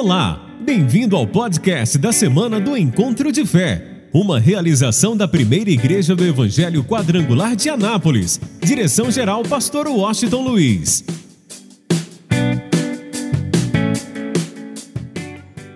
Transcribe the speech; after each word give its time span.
Olá, 0.00 0.40
bem-vindo 0.60 1.16
ao 1.16 1.26
podcast 1.26 1.98
da 1.98 2.12
semana 2.12 2.60
do 2.60 2.76
Encontro 2.76 3.32
de 3.32 3.44
Fé, 3.44 4.06
uma 4.14 4.38
realização 4.38 5.16
da 5.16 5.26
primeira 5.26 5.70
igreja 5.70 6.14
do 6.14 6.24
Evangelho 6.24 6.84
Quadrangular 6.84 7.56
de 7.56 7.68
Anápolis. 7.68 8.40
Direção-geral, 8.60 9.42
Pastor 9.42 9.88
Washington 9.88 10.42
Luiz. 10.42 11.04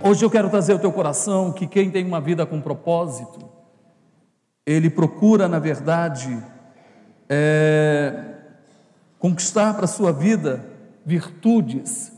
Hoje 0.00 0.24
eu 0.24 0.30
quero 0.30 0.48
trazer 0.48 0.74
ao 0.74 0.78
teu 0.78 0.92
coração 0.92 1.52
que 1.52 1.66
quem 1.66 1.90
tem 1.90 2.06
uma 2.06 2.20
vida 2.20 2.46
com 2.46 2.60
propósito, 2.60 3.40
ele 4.64 4.88
procura, 4.88 5.48
na 5.48 5.58
verdade, 5.58 6.40
é, 7.28 8.36
conquistar 9.18 9.74
para 9.74 9.86
a 9.86 9.88
sua 9.88 10.12
vida 10.12 10.64
virtudes 11.04 12.11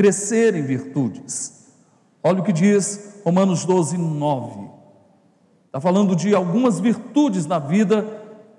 crescer 0.00 0.54
em 0.54 0.62
virtudes. 0.62 1.74
Olha 2.22 2.40
o 2.40 2.42
que 2.42 2.54
diz 2.54 3.20
Romanos 3.22 3.66
12, 3.66 3.98
9. 3.98 4.70
Está 5.66 5.78
falando 5.78 6.16
de 6.16 6.34
algumas 6.34 6.80
virtudes 6.80 7.44
na 7.44 7.58
vida 7.58 8.06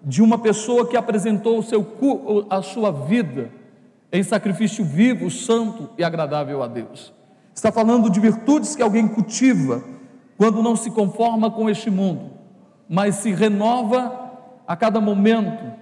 de 0.04 0.22
uma 0.22 0.38
pessoa 0.38 0.88
que 0.88 0.96
apresentou 0.96 1.64
seu, 1.64 1.84
a 2.48 2.62
sua 2.62 2.92
vida 2.92 3.50
em 4.12 4.22
sacrifício 4.22 4.86
vivo, 4.86 5.32
santo 5.32 5.90
e 5.98 6.04
agradável 6.04 6.62
a 6.62 6.68
Deus. 6.68 7.12
Está 7.56 7.72
falando 7.72 8.08
de 8.08 8.20
virtudes 8.20 8.76
que 8.76 8.84
alguém 8.84 9.08
cultiva 9.08 9.84
quando 10.38 10.62
não 10.62 10.76
se 10.76 10.92
conforma 10.92 11.50
com 11.50 11.68
este 11.68 11.90
mundo, 11.90 12.34
mas 12.88 13.16
se 13.16 13.32
renova 13.32 14.32
a 14.68 14.76
cada 14.76 15.02
momento, 15.02 15.74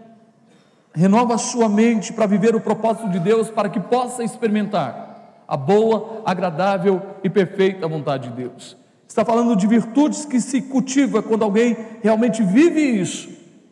renova 0.94 1.36
a 1.36 1.38
sua 1.38 1.68
mente 1.68 2.14
para 2.14 2.28
viver 2.28 2.56
o 2.56 2.62
propósito 2.62 3.10
de 3.10 3.20
Deus, 3.20 3.50
para 3.50 3.68
que 3.68 3.82
possa 3.82 4.24
experimentar 4.24 5.09
a 5.50 5.58
boa, 5.58 6.22
agradável 6.24 7.02
e 7.24 7.30
perfeita 7.30 7.88
vontade 7.88 8.30
de 8.30 8.36
Deus. 8.36 8.78
Está 9.08 9.26
falando 9.26 9.56
de 9.56 9.66
virtudes 9.66 10.24
que 10.24 10.40
se 10.40 10.62
cultiva 10.62 11.24
quando 11.24 11.42
alguém 11.42 11.76
realmente 12.04 12.44
vive 12.44 12.80
isso 12.80 13.30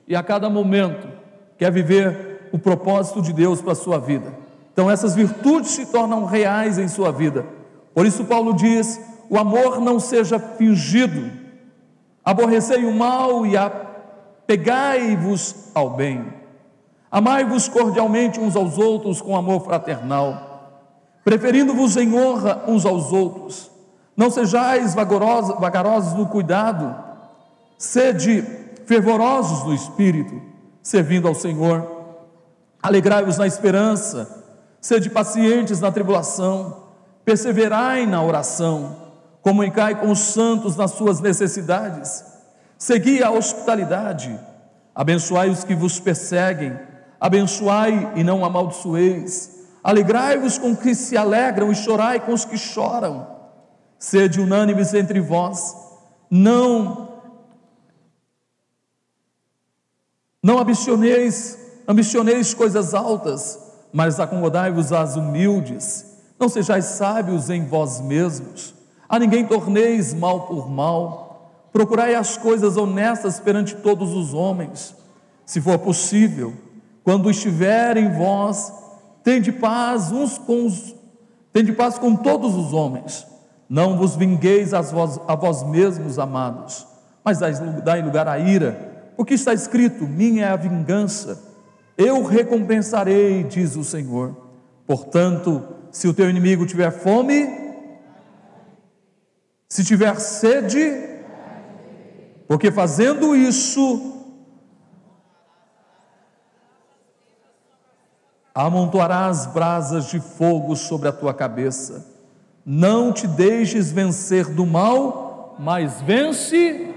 e 0.08 0.16
a 0.16 0.23
cada 0.23 0.50
momento 0.50 1.08
quer 1.55 1.72
viver 1.72 2.50
o 2.52 2.58
propósito 2.58 3.22
de 3.22 3.31
Deus 3.31 3.61
para 3.61 3.73
a 3.73 3.75
sua 3.75 4.00
vida. 4.00 4.33
Então 4.73 4.89
essas 4.89 5.14
virtudes 5.14 5.70
se 5.70 5.86
tornam 5.86 6.25
reais 6.25 6.80
em 6.80 6.88
sua 6.88 7.11
vida. 7.11 7.45
Por 7.94 8.08
isso 8.08 8.25
Paulo 8.25 8.55
diz: 8.55 9.00
"O 9.30 9.38
amor 9.38 9.80
não 9.80 10.00
seja 10.00 10.39
fingido. 10.39 11.30
Aborrecei 12.25 12.86
o 12.86 12.92
mal 12.94 13.45
e 13.45 13.55
apegai-vos 13.55 14.89
ao 15.75 15.92
bem. 15.92 16.25
Amai-vos 17.11 17.67
cordialmente 17.67 18.39
uns 18.39 18.55
aos 18.55 18.80
outros 18.80 19.22
com 19.22 19.36
amor 19.36 19.64
fraternal." 19.64 20.46
Preferindo-vos 21.28 21.97
em 21.97 22.17
honra 22.17 22.64
uns 22.70 22.86
aos 22.86 23.11
outros. 23.11 23.70
Não 24.16 24.31
sejais 24.31 24.95
vagarosos, 24.95 26.14
no 26.14 26.25
cuidado, 26.28 26.95
sede 27.78 28.42
fervorosos 28.86 29.66
no 29.66 29.73
espírito, 29.73 30.42
servindo 30.81 31.28
ao 31.28 31.36
Senhor. 31.36 31.86
Alegrai-vos 32.81 33.38
na 33.38 33.45
esperança, 33.45 34.45
sede 34.80 35.09
pacientes 35.09 35.81
na 35.81 35.92
tribulação, 35.92 36.83
perseverai 37.25 38.05
na 38.05 38.23
oração, 38.23 38.95
comunicai 39.42 39.95
com 39.95 40.09
os 40.09 40.20
santos 40.20 40.78
nas 40.78 40.92
suas 40.92 41.20
necessidades, 41.20 42.23
segui 42.78 43.22
a 43.22 43.31
hospitalidade, 43.31 44.39
abençoai 44.95 45.50
os 45.50 45.66
que 45.66 45.75
vos 45.75 46.00
perseguem, 46.00 46.80
abençoai 47.20 48.14
e 48.16 48.23
não 48.23 48.45
amaldiçoeis 48.45 49.56
Alegrai-vos 49.88 50.57
com 50.57 50.73
os 50.73 50.80
que 50.80 50.93
se 50.93 51.16
alegram 51.16 51.71
e 51.71 51.75
chorai 51.75 52.19
com 52.19 52.33
os 52.33 52.43
que 52.43 52.57
choram. 52.57 53.25
Sede 53.98 54.42
unânimes 54.42 54.93
entre 54.93 55.21
vós, 55.21 55.73
não 56.30 57.08
não 60.43 60.59
ambicioneis, 60.59 61.58
ambicioneis 61.87 62.53
coisas 62.53 62.93
altas, 62.93 63.58
mas 63.93 64.20
acomodai-vos 64.20 64.92
às 64.92 65.15
humildes. 65.15 66.05
Não 66.37 66.49
sejais 66.49 66.83
sábios 66.83 67.49
em 67.49 67.65
vós 67.65 68.02
mesmos. 68.02 68.75
A 69.08 69.17
ninguém 69.17 69.48
torneis 69.48 70.14
mal 70.14 70.48
por 70.48 70.69
mal. 70.69 71.69
Procurai 71.71 72.14
as 72.14 72.36
coisas 72.36 72.75
honestas 72.75 73.39
perante 73.39 73.73
todos 73.73 74.14
os 74.14 74.33
homens. 74.33 74.93
Se 75.45 75.61
for 75.61 75.80
possível, 75.80 76.54
quando 77.05 77.31
estiver 77.31 77.95
em 77.95 78.11
vós 78.11 78.86
Tende 79.27 79.52
paz 79.52 80.10
uns 80.10 80.38
com 80.38 80.65
os, 80.65 80.95
tende 81.52 81.73
paz 81.73 81.99
com 81.99 82.15
todos 82.15 82.55
os 82.55 82.71
homens. 82.71 83.27
Não 83.67 83.98
vos 83.98 84.15
vingueis 84.15 84.73
a 84.73 84.80
vós, 84.80 85.20
a 85.27 85.36
vós 85.36 85.64
mesmos, 85.64 86.17
amados, 86.17 86.88
mas 87.26 87.39
dai 87.83 88.02
lugar 88.02 88.26
à 88.26 88.39
ira, 88.39 89.11
porque 89.17 89.33
está 89.33 89.54
escrito: 89.54 90.08
Minha 90.08 90.45
é 90.45 90.48
a 90.48 90.55
vingança, 90.55 91.43
eu 91.98 92.23
recompensarei, 92.23 93.43
diz 93.43 93.76
o 93.76 93.83
Senhor. 93.83 94.33
Portanto, 94.86 95.61
se 95.92 96.08
o 96.08 96.14
teu 96.14 96.30
inimigo 96.30 96.66
tiver 96.66 96.89
fome, 96.89 97.49
se 99.67 99.83
tiver 99.83 100.17
sede, 100.21 101.04
porque 102.48 102.71
fazendo 102.71 103.36
isso, 103.36 104.17
amontoarás 108.65 109.45
brasas 109.45 110.09
de 110.09 110.19
fogo 110.19 110.75
sobre 110.75 111.07
a 111.07 111.11
tua 111.11 111.31
cabeça. 111.31 112.05
Não 112.65 113.13
te 113.13 113.27
deixes 113.27 113.91
vencer 113.91 114.49
do 114.49 114.65
mal, 114.65 115.55
mas 115.59 116.01
vence. 116.01 116.93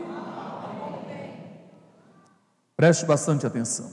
Preste 2.74 3.04
bastante 3.04 3.46
atenção. 3.46 3.90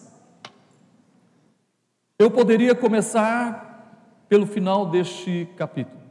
Eu 2.17 2.31
poderia 2.31 2.73
começar 2.73 4.23
pelo 4.29 4.47
final 4.47 4.89
deste 4.89 5.49
capítulo, 5.57 6.01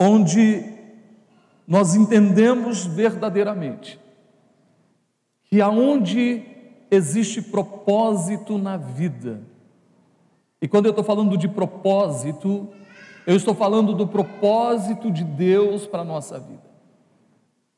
onde 0.00 0.64
nós 1.66 1.94
entendemos 1.94 2.84
verdadeiramente 2.84 4.00
que 5.44 5.60
aonde 5.60 6.55
existe 6.90 7.42
propósito 7.42 8.58
na 8.58 8.76
vida. 8.76 9.42
E 10.60 10.68
quando 10.68 10.86
eu 10.86 10.90
estou 10.90 11.04
falando 11.04 11.36
de 11.36 11.48
propósito, 11.48 12.68
eu 13.26 13.36
estou 13.36 13.54
falando 13.54 13.94
do 13.94 14.06
propósito 14.06 15.10
de 15.10 15.24
Deus 15.24 15.86
para 15.86 16.02
a 16.02 16.04
nossa 16.04 16.38
vida. 16.38 16.66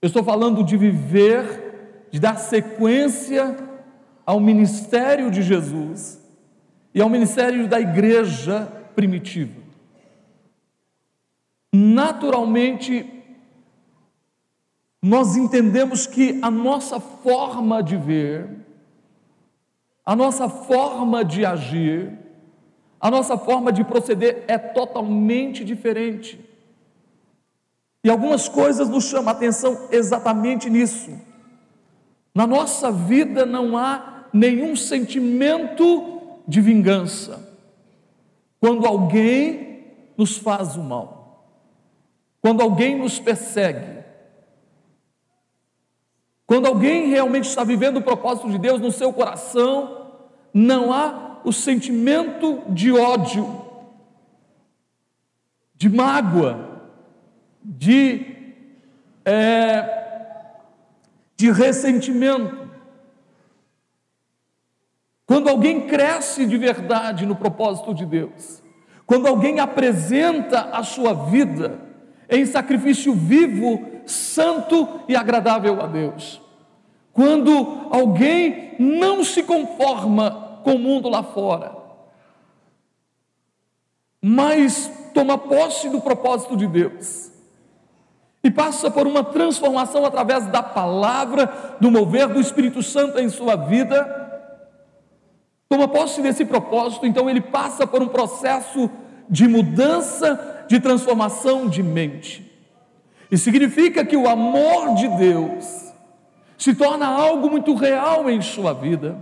Eu 0.00 0.06
estou 0.06 0.22
falando 0.22 0.62
de 0.62 0.76
viver, 0.76 2.06
de 2.10 2.20
dar 2.20 2.36
sequência 2.36 3.56
ao 4.24 4.38
ministério 4.38 5.30
de 5.30 5.42
Jesus 5.42 6.22
e 6.94 7.00
ao 7.00 7.08
ministério 7.08 7.66
da 7.66 7.80
igreja 7.80 8.66
primitiva. 8.94 9.60
Naturalmente, 11.72 13.06
nós 15.02 15.36
entendemos 15.36 16.06
que 16.06 16.38
a 16.42 16.50
nossa 16.50 16.98
forma 16.98 17.82
de 17.82 17.96
ver, 17.96 18.48
a 20.08 20.16
nossa 20.16 20.48
forma 20.48 21.22
de 21.22 21.44
agir, 21.44 22.18
a 22.98 23.10
nossa 23.10 23.36
forma 23.36 23.70
de 23.70 23.84
proceder 23.84 24.42
é 24.48 24.56
totalmente 24.56 25.62
diferente. 25.62 26.40
E 28.02 28.08
algumas 28.08 28.48
coisas 28.48 28.88
nos 28.88 29.04
chamam 29.04 29.28
a 29.28 29.32
atenção 29.32 29.88
exatamente 29.92 30.70
nisso. 30.70 31.10
Na 32.34 32.46
nossa 32.46 32.90
vida 32.90 33.44
não 33.44 33.76
há 33.76 34.24
nenhum 34.32 34.74
sentimento 34.74 36.38
de 36.48 36.62
vingança. 36.62 37.46
Quando 38.58 38.86
alguém 38.86 39.84
nos 40.16 40.38
faz 40.38 40.74
o 40.74 40.82
mal, 40.82 41.52
quando 42.40 42.62
alguém 42.62 42.96
nos 42.96 43.20
persegue, 43.20 43.97
quando 46.48 46.64
alguém 46.64 47.10
realmente 47.10 47.46
está 47.46 47.62
vivendo 47.62 47.98
o 47.98 48.02
propósito 48.02 48.48
de 48.48 48.56
Deus 48.56 48.80
no 48.80 48.90
seu 48.90 49.12
coração, 49.12 50.12
não 50.52 50.90
há 50.90 51.40
o 51.44 51.52
sentimento 51.52 52.62
de 52.70 52.90
ódio, 52.90 53.66
de 55.74 55.90
mágoa, 55.90 56.80
de, 57.62 58.54
é, 59.26 60.54
de 61.36 61.50
ressentimento. 61.50 62.66
Quando 65.26 65.50
alguém 65.50 65.86
cresce 65.86 66.46
de 66.46 66.56
verdade 66.56 67.26
no 67.26 67.36
propósito 67.36 67.92
de 67.92 68.06
Deus, 68.06 68.62
quando 69.04 69.26
alguém 69.26 69.60
apresenta 69.60 70.70
a 70.72 70.82
sua 70.82 71.12
vida 71.12 71.78
em 72.26 72.46
sacrifício 72.46 73.12
vivo 73.12 73.97
santo 74.08 74.88
e 75.06 75.14
agradável 75.14 75.80
a 75.82 75.86
Deus. 75.86 76.40
Quando 77.12 77.88
alguém 77.90 78.74
não 78.78 79.24
se 79.24 79.42
conforma 79.42 80.60
com 80.62 80.74
o 80.74 80.78
mundo 80.78 81.08
lá 81.08 81.22
fora, 81.22 81.76
mas 84.22 84.90
toma 85.14 85.38
posse 85.38 85.88
do 85.88 86.00
propósito 86.00 86.56
de 86.56 86.66
Deus 86.66 87.30
e 88.42 88.50
passa 88.50 88.90
por 88.90 89.06
uma 89.06 89.24
transformação 89.24 90.04
através 90.04 90.46
da 90.46 90.62
palavra, 90.62 91.76
do 91.80 91.90
mover 91.90 92.28
do 92.28 92.40
Espírito 92.40 92.82
Santo 92.82 93.18
em 93.18 93.28
sua 93.28 93.56
vida, 93.56 94.42
toma 95.68 95.88
posse 95.88 96.22
desse 96.22 96.44
propósito, 96.44 97.04
então 97.04 97.28
ele 97.28 97.40
passa 97.40 97.86
por 97.86 98.02
um 98.02 98.08
processo 98.08 98.90
de 99.28 99.46
mudança, 99.46 100.64
de 100.68 100.80
transformação 100.80 101.68
de 101.68 101.82
mente. 101.82 102.47
E 103.30 103.36
significa 103.36 104.04
que 104.04 104.16
o 104.16 104.28
amor 104.28 104.94
de 104.94 105.08
Deus 105.08 105.92
se 106.56 106.74
torna 106.74 107.06
algo 107.06 107.50
muito 107.50 107.74
real 107.74 108.28
em 108.28 108.40
sua 108.40 108.72
vida. 108.72 109.16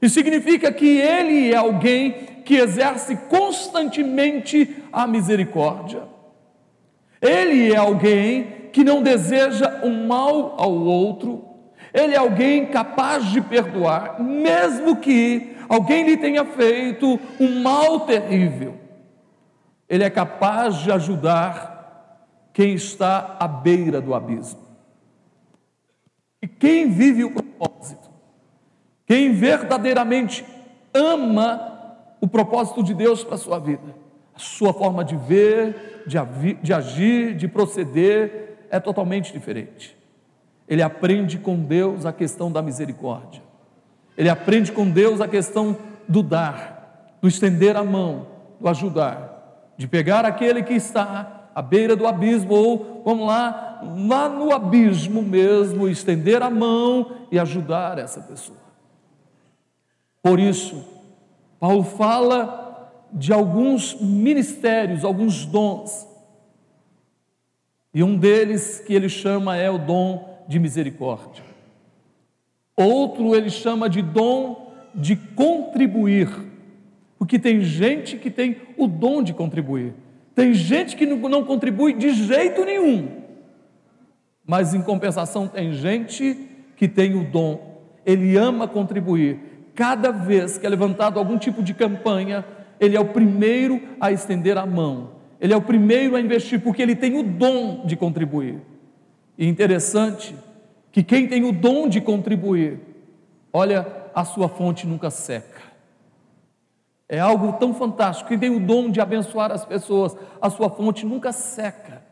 E 0.00 0.08
significa 0.08 0.72
que 0.72 0.98
ele 0.98 1.52
é 1.52 1.56
alguém 1.56 2.12
que 2.44 2.56
exerce 2.56 3.16
constantemente 3.28 4.76
a 4.92 5.06
misericórdia. 5.06 6.02
Ele 7.20 7.72
é 7.72 7.76
alguém 7.76 8.70
que 8.72 8.82
não 8.82 9.02
deseja 9.02 9.80
o 9.82 9.90
mal 9.90 10.54
ao 10.56 10.72
outro. 10.72 11.44
Ele 11.92 12.14
é 12.14 12.18
alguém 12.18 12.66
capaz 12.66 13.26
de 13.26 13.40
perdoar, 13.40 14.22
mesmo 14.22 14.96
que 14.96 15.56
alguém 15.68 16.04
lhe 16.04 16.16
tenha 16.16 16.44
feito 16.44 17.18
um 17.40 17.60
mal 17.62 18.00
terrível. 18.00 18.74
Ele 19.88 20.04
é 20.04 20.10
capaz 20.10 20.76
de 20.76 20.92
ajudar 20.92 21.67
quem 22.58 22.74
está 22.74 23.36
à 23.38 23.46
beira 23.46 24.00
do 24.00 24.12
abismo. 24.12 24.58
E 26.42 26.48
quem 26.48 26.90
vive 26.90 27.22
o 27.22 27.30
propósito, 27.30 28.10
quem 29.06 29.32
verdadeiramente 29.32 30.44
ama 30.92 31.96
o 32.20 32.26
propósito 32.26 32.82
de 32.82 32.94
Deus 32.94 33.22
para 33.22 33.36
a 33.36 33.38
sua 33.38 33.60
vida, 33.60 33.94
a 34.34 34.40
sua 34.40 34.74
forma 34.74 35.04
de 35.04 35.14
ver, 35.14 36.02
de, 36.04 36.72
agir, 36.74 37.36
de 37.36 37.46
proceder 37.46 38.66
é 38.72 38.80
totalmente 38.80 39.32
diferente. 39.32 39.96
Ele 40.66 40.82
aprende 40.82 41.38
com 41.38 41.62
Deus 41.62 42.04
a 42.04 42.12
questão 42.12 42.50
da 42.50 42.60
misericórdia, 42.60 43.40
ele 44.16 44.28
aprende 44.28 44.72
com 44.72 44.90
Deus 44.90 45.20
a 45.20 45.28
questão 45.28 45.76
do 46.08 46.24
dar, 46.24 47.14
do 47.22 47.28
estender 47.28 47.76
a 47.76 47.84
mão, 47.84 48.26
do 48.60 48.68
ajudar, 48.68 49.70
de 49.76 49.86
pegar 49.86 50.24
aquele 50.24 50.64
que 50.64 50.74
está 50.74 51.37
à 51.58 51.62
beira 51.62 51.96
do 51.96 52.06
abismo, 52.06 52.54
ou 52.54 53.02
vamos 53.04 53.26
lá, 53.26 53.80
lá 54.08 54.28
no 54.28 54.52
abismo 54.52 55.20
mesmo, 55.22 55.88
estender 55.88 56.40
a 56.40 56.48
mão 56.48 57.16
e 57.32 57.38
ajudar 57.38 57.98
essa 57.98 58.20
pessoa. 58.20 58.60
Por 60.22 60.38
isso, 60.38 60.84
Paulo 61.58 61.82
fala 61.82 62.92
de 63.12 63.32
alguns 63.32 64.00
ministérios, 64.00 65.04
alguns 65.04 65.44
dons. 65.44 66.06
E 67.92 68.04
um 68.04 68.16
deles 68.16 68.78
que 68.86 68.94
ele 68.94 69.08
chama 69.08 69.56
é 69.56 69.68
o 69.68 69.78
dom 69.78 70.44
de 70.46 70.60
misericórdia. 70.60 71.42
Outro 72.76 73.34
ele 73.34 73.50
chama 73.50 73.90
de 73.90 74.00
dom 74.00 74.74
de 74.94 75.16
contribuir, 75.16 76.28
porque 77.18 77.36
tem 77.36 77.62
gente 77.62 78.16
que 78.16 78.30
tem 78.30 78.58
o 78.76 78.86
dom 78.86 79.24
de 79.24 79.34
contribuir, 79.34 79.92
tem 80.38 80.54
gente 80.54 80.96
que 80.96 81.04
não 81.04 81.44
contribui 81.44 81.92
de 81.92 82.10
jeito 82.10 82.64
nenhum, 82.64 83.08
mas 84.46 84.72
em 84.72 84.80
compensação 84.80 85.48
tem 85.48 85.72
gente 85.72 86.36
que 86.76 86.86
tem 86.86 87.14
o 87.14 87.24
dom, 87.24 87.82
ele 88.06 88.36
ama 88.36 88.68
contribuir, 88.68 89.48
Cada 89.78 90.10
vez 90.10 90.58
que 90.58 90.66
é 90.66 90.68
levantado 90.68 91.20
algum 91.20 91.38
tipo 91.38 91.62
de 91.62 91.72
campanha, 91.72 92.44
ele 92.80 92.96
é 92.96 93.00
o 93.00 93.04
primeiro 93.04 93.80
a 94.00 94.10
estender 94.10 94.58
a 94.58 94.66
mão, 94.66 95.12
ele 95.40 95.52
é 95.52 95.56
o 95.56 95.62
primeiro 95.62 96.16
a 96.16 96.20
investir, 96.20 96.60
porque 96.60 96.82
ele 96.82 96.96
tem 96.96 97.16
o 97.16 97.22
dom 97.22 97.86
de 97.86 97.94
contribuir. 97.94 98.60
E 99.38 99.46
interessante 99.46 100.34
que 100.90 101.04
quem 101.04 101.28
tem 101.28 101.44
o 101.44 101.52
dom 101.52 101.88
de 101.88 102.00
contribuir, 102.00 102.80
olha, 103.52 103.86
a 104.12 104.24
sua 104.24 104.48
fonte 104.48 104.84
nunca 104.84 105.10
seca. 105.10 105.57
É 107.08 107.18
algo 107.18 107.54
tão 107.54 107.72
fantástico. 107.72 108.28
Quem 108.28 108.38
tem 108.38 108.50
o 108.50 108.60
dom 108.60 108.90
de 108.90 109.00
abençoar 109.00 109.50
as 109.50 109.64
pessoas, 109.64 110.16
a 110.40 110.50
sua 110.50 110.68
fonte 110.68 111.06
nunca 111.06 111.32
seca. 111.32 112.02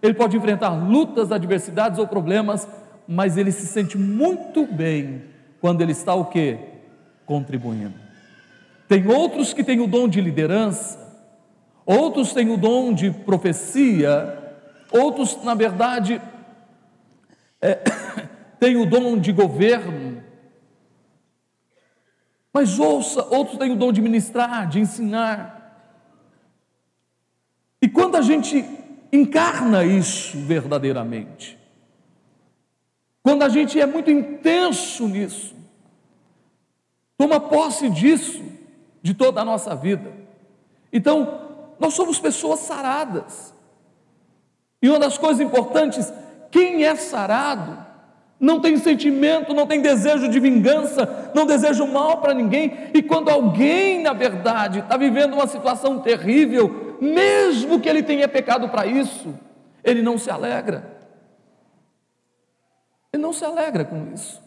Ele 0.00 0.14
pode 0.14 0.36
enfrentar 0.36 0.70
lutas, 0.70 1.32
adversidades 1.32 1.98
ou 1.98 2.06
problemas, 2.06 2.68
mas 3.08 3.36
ele 3.36 3.50
se 3.50 3.66
sente 3.66 3.98
muito 3.98 4.66
bem 4.66 5.22
quando 5.60 5.80
ele 5.80 5.92
está 5.92 6.14
o 6.14 6.26
quê? 6.26 6.58
contribuindo. 7.26 7.94
Tem 8.88 9.06
outros 9.06 9.52
que 9.52 9.64
têm 9.64 9.80
o 9.80 9.86
dom 9.86 10.08
de 10.08 10.20
liderança, 10.20 10.98
outros 11.86 12.32
têm 12.32 12.50
o 12.50 12.56
dom 12.56 12.92
de 12.92 13.10
profecia, 13.10 14.38
outros, 14.92 15.42
na 15.42 15.54
verdade, 15.54 16.20
é, 17.60 17.80
têm 18.60 18.76
o 18.76 18.86
dom 18.86 19.18
de 19.18 19.32
governo. 19.32 20.22
Mas 22.54 22.78
ouça, 22.78 23.22
outros 23.24 23.58
têm 23.58 23.72
o 23.72 23.76
dom 23.76 23.92
de 23.92 24.00
ministrar, 24.00 24.66
de 24.68 24.80
ensinar. 24.80 25.60
E 27.82 27.88
quando 27.88 28.16
a 28.16 28.22
gente 28.22 28.64
encarna 29.12 29.84
isso 29.84 30.38
verdadeiramente, 30.38 31.58
quando 33.22 33.42
a 33.42 33.48
gente 33.50 33.78
é 33.78 33.84
muito 33.84 34.10
intenso 34.10 35.06
nisso, 35.08 35.54
Toma 37.16 37.38
posse 37.38 37.88
disso 37.88 38.42
de 39.02 39.14
toda 39.14 39.40
a 39.40 39.44
nossa 39.44 39.74
vida. 39.74 40.12
Então, 40.92 41.40
nós 41.78 41.94
somos 41.94 42.18
pessoas 42.18 42.60
saradas. 42.60 43.54
E 44.82 44.88
uma 44.88 44.98
das 44.98 45.16
coisas 45.16 45.40
importantes, 45.40 46.12
quem 46.50 46.84
é 46.84 46.94
sarado 46.96 47.83
não 48.44 48.60
tem 48.60 48.76
sentimento, 48.76 49.54
não 49.54 49.66
tem 49.66 49.80
desejo 49.80 50.28
de 50.28 50.38
vingança, 50.38 51.30
não 51.34 51.46
deseja 51.46 51.84
mal 51.86 52.18
para 52.18 52.34
ninguém. 52.34 52.90
E 52.92 53.02
quando 53.02 53.28
alguém, 53.28 54.02
na 54.02 54.12
verdade, 54.12 54.80
está 54.80 54.96
vivendo 54.96 55.34
uma 55.34 55.46
situação 55.46 55.98
terrível, 56.00 56.96
mesmo 57.00 57.80
que 57.80 57.88
ele 57.88 58.02
tenha 58.02 58.28
pecado 58.28 58.68
para 58.68 58.86
isso, 58.86 59.34
ele 59.82 60.02
não 60.02 60.18
se 60.18 60.30
alegra. 60.30 60.92
Ele 63.12 63.22
não 63.22 63.32
se 63.32 63.44
alegra 63.44 63.84
com 63.84 64.12
isso 64.12 64.44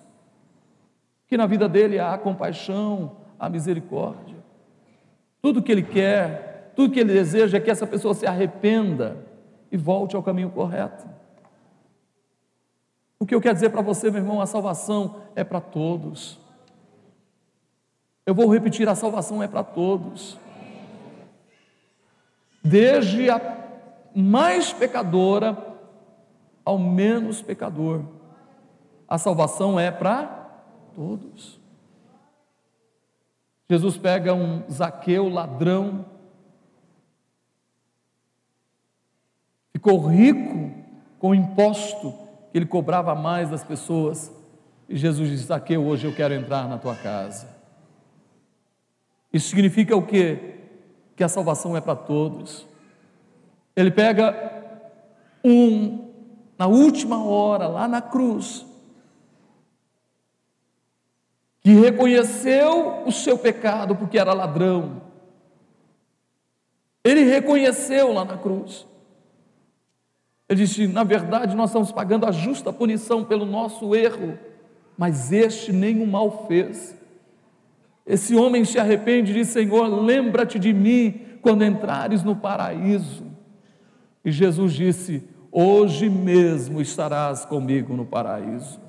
que 1.27 1.35
na 1.35 1.45
vida 1.45 1.67
dele 1.67 1.99
há 1.99 2.17
compaixão, 2.17 3.17
há 3.37 3.49
misericórdia. 3.49 4.37
Tudo 5.41 5.61
que 5.61 5.71
ele 5.71 5.83
quer, 5.83 6.71
tudo 6.75 6.93
que 6.93 6.99
ele 6.99 7.13
deseja 7.13 7.57
é 7.57 7.61
que 7.61 7.69
essa 7.69 7.85
pessoa 7.85 8.13
se 8.13 8.25
arrependa 8.25 9.17
e 9.71 9.75
volte 9.75 10.15
ao 10.15 10.23
caminho 10.23 10.49
correto. 10.49 11.16
O 13.19 13.25
que 13.25 13.33
eu 13.33 13.41
quero 13.41 13.55
dizer 13.55 13.69
para 13.69 13.81
você, 13.81 14.11
meu 14.11 14.21
irmão, 14.21 14.41
a 14.41 14.45
salvação 14.45 15.23
é 15.35 15.43
para 15.43 15.59
todos. 15.59 16.39
Eu 18.25 18.35
vou 18.35 18.51
repetir: 18.51 18.87
a 18.87 18.95
salvação 18.95 19.41
é 19.41 19.47
para 19.47 19.63
todos. 19.63 20.37
Desde 22.63 23.29
a 23.29 23.39
mais 24.13 24.73
pecadora 24.73 25.57
ao 26.67 26.77
menos 26.77 27.41
pecador. 27.41 28.03
A 29.07 29.17
salvação 29.17 29.79
é 29.79 29.89
para 29.89 30.25
todos. 30.93 31.61
Jesus 33.69 33.97
pega 33.97 34.33
um 34.33 34.69
Zaqueu, 34.69 35.29
ladrão, 35.29 36.05
ficou 39.71 40.05
rico 40.05 40.71
com 41.19 41.33
imposto 41.33 42.26
que 42.51 42.57
ele 42.57 42.65
cobrava 42.65 43.13
mais 43.15 43.49
das 43.49 43.63
pessoas. 43.63 44.31
E 44.87 44.95
Jesus 44.95 45.29
diz: 45.29 45.41
Zaqueu, 45.41 45.85
hoje 45.85 46.05
eu 46.05 46.15
quero 46.15 46.33
entrar 46.33 46.67
na 46.67 46.77
tua 46.77 46.95
casa. 46.95 47.47
Isso 49.31 49.49
significa 49.49 49.95
o 49.95 50.05
quê? 50.05 50.55
Que 51.15 51.23
a 51.23 51.29
salvação 51.29 51.75
é 51.75 51.81
para 51.81 51.95
todos. 51.95 52.65
Ele 53.75 53.91
pega 53.91 54.35
um, 55.43 56.11
na 56.57 56.67
última 56.67 57.23
hora, 57.23 57.67
lá 57.67 57.87
na 57.87 58.01
cruz, 58.01 58.65
que 61.61 61.71
reconheceu 61.71 63.03
o 63.05 63.11
seu 63.11 63.37
pecado 63.37 63.95
porque 63.95 64.17
era 64.17 64.33
ladrão. 64.33 65.01
Ele 67.03 67.23
reconheceu 67.23 68.13
lá 68.13 68.25
na 68.25 68.37
cruz. 68.37 68.87
Ele 70.49 70.63
disse: 70.63 70.87
na 70.87 71.03
verdade, 71.03 71.55
nós 71.55 71.69
estamos 71.69 71.91
pagando 71.91 72.25
a 72.25 72.31
justa 72.31 72.71
punição 72.71 73.23
pelo 73.23 73.45
nosso 73.45 73.93
erro, 73.95 74.37
mas 74.97 75.31
este 75.31 75.73
nenhum 75.73 76.05
mal 76.05 76.47
fez. 76.47 76.95
Esse 78.05 78.35
homem 78.35 78.63
se 78.63 78.79
arrepende 78.79 79.31
e 79.31 79.35
diz: 79.35 79.49
Senhor, 79.49 79.87
lembra-te 79.87 80.57
de 80.57 80.73
mim 80.73 81.21
quando 81.41 81.65
entrares 81.65 82.23
no 82.23 82.35
paraíso. 82.35 83.25
E 84.23 84.31
Jesus 84.31 84.73
disse: 84.73 85.27
Hoje 85.51 86.09
mesmo 86.09 86.79
estarás 86.79 87.43
comigo 87.43 87.95
no 87.95 88.05
paraíso. 88.05 88.79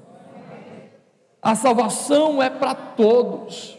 A 1.43 1.55
salvação 1.55 2.43
é 2.43 2.51
para 2.51 2.75
todos. 2.75 3.77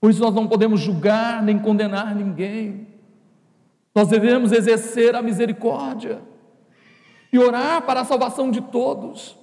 Por 0.00 0.10
isso 0.10 0.20
nós 0.20 0.34
não 0.34 0.46
podemos 0.48 0.80
julgar 0.80 1.42
nem 1.42 1.58
condenar 1.58 2.14
ninguém. 2.14 2.88
Nós 3.94 4.08
devemos 4.08 4.52
exercer 4.52 5.14
a 5.14 5.22
misericórdia 5.22 6.20
e 7.32 7.38
orar 7.38 7.82
para 7.82 8.02
a 8.02 8.04
salvação 8.04 8.50
de 8.50 8.60
todos, 8.60 9.36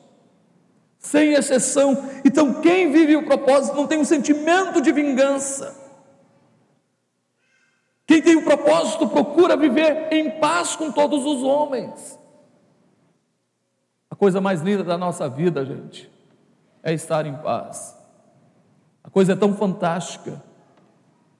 sem 0.99 1.33
exceção. 1.33 1.97
Então, 2.23 2.61
quem 2.61 2.91
vive 2.91 3.15
o 3.17 3.25
propósito 3.25 3.75
não 3.75 3.87
tem 3.87 3.99
um 3.99 4.05
sentimento 4.05 4.79
de 4.79 4.91
vingança. 4.91 5.75
Quem 8.05 8.21
tem 8.21 8.35
o 8.35 8.43
propósito 8.43 9.07
procura 9.07 9.57
viver 9.57 10.07
em 10.11 10.39
paz 10.39 10.75
com 10.75 10.91
todos 10.91 11.25
os 11.25 11.41
homens. 11.41 12.19
A 14.09 14.15
coisa 14.15 14.39
mais 14.39 14.61
linda 14.61 14.83
da 14.83 14.97
nossa 14.97 15.27
vida, 15.27 15.65
gente, 15.65 16.11
é 16.83 16.93
estar 16.93 17.25
em 17.25 17.35
paz. 17.35 17.97
A 19.03 19.09
coisa 19.09 19.33
é 19.33 19.35
tão 19.35 19.55
fantástica. 19.55 20.43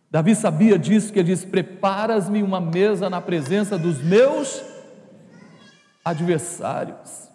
Davi 0.10 0.36
sabia 0.36 0.77
disso, 0.79 1.13
que 1.13 1.20
ele 1.20 1.29
diz: 1.29 1.46
Preparas-me 1.46 2.41
uma 2.41 2.60
mesa 2.60 3.10
na 3.10 3.22
presença 3.22 3.77
dos 3.77 4.01
meus 4.01 4.63
adversários. 6.03 7.29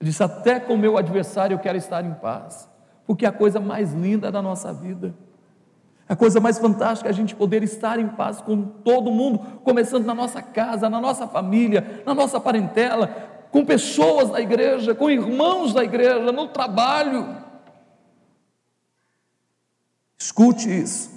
Ele 0.00 0.10
disse: 0.10 0.22
Até 0.22 0.60
com 0.60 0.74
o 0.74 0.78
meu 0.78 0.96
adversário 0.96 1.54
eu 1.54 1.58
quero 1.58 1.78
estar 1.78 2.04
em 2.04 2.14
paz, 2.14 2.68
porque 3.06 3.24
é 3.24 3.28
a 3.28 3.32
coisa 3.32 3.60
mais 3.60 3.92
linda 3.92 4.30
da 4.30 4.42
nossa 4.42 4.72
vida. 4.72 5.14
A 6.08 6.16
coisa 6.16 6.40
mais 6.40 6.58
fantástica 6.58 7.08
é 7.08 7.12
a 7.12 7.14
gente 7.14 7.34
poder 7.34 7.62
estar 7.62 7.98
em 7.98 8.08
paz 8.08 8.40
com 8.40 8.62
todo 8.62 9.10
mundo, 9.10 9.38
começando 9.64 10.04
na 10.04 10.14
nossa 10.14 10.42
casa, 10.42 10.90
na 10.90 11.00
nossa 11.00 11.26
família, 11.26 12.02
na 12.04 12.14
nossa 12.14 12.38
parentela, 12.38 13.06
com 13.50 13.64
pessoas 13.64 14.30
da 14.30 14.40
igreja, 14.40 14.94
com 14.94 15.10
irmãos 15.10 15.72
da 15.72 15.84
igreja, 15.84 16.32
no 16.32 16.48
trabalho. 16.48 17.36
Escute 20.18 20.68
isso. 20.68 21.10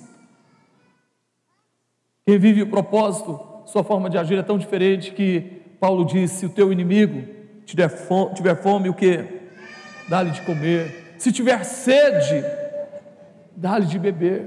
Quem 2.26 2.40
vive 2.40 2.64
o 2.64 2.70
propósito, 2.70 3.40
sua 3.66 3.84
forma 3.84 4.10
de 4.10 4.18
agir 4.18 4.38
é 4.38 4.44
tão 4.44 4.58
diferente 4.58 5.12
que 5.12 5.55
Paulo 5.80 6.06
disse: 6.06 6.40
se 6.40 6.46
o 6.46 6.50
teu 6.50 6.72
inimigo 6.72 7.28
tiver 7.66 7.90
fome, 7.90 8.34
tiver 8.34 8.56
fome 8.56 8.90
o 8.90 8.94
que? 8.94 9.24
Dá-lhe 10.08 10.32
de 10.32 10.42
comer. 10.42 11.16
Se 11.18 11.32
tiver 11.32 11.64
sede, 11.64 12.44
dá-lhe 13.56 13.86
de 13.86 13.98
beber. 13.98 14.46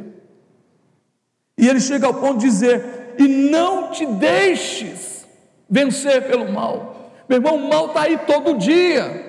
E 1.57 1.69
ele 1.69 1.81
chega 1.81 2.07
ao 2.07 2.15
ponto 2.15 2.39
de 2.39 2.47
dizer: 2.47 3.15
e 3.19 3.27
não 3.27 3.91
te 3.91 4.07
deixes 4.07 5.27
vencer 5.69 6.27
pelo 6.27 6.51
mal. 6.51 7.13
Meu 7.29 7.39
irmão, 7.39 7.57
o 7.57 7.69
mal 7.69 7.87
está 7.87 8.03
aí 8.03 8.17
todo 8.19 8.57
dia. 8.57 9.27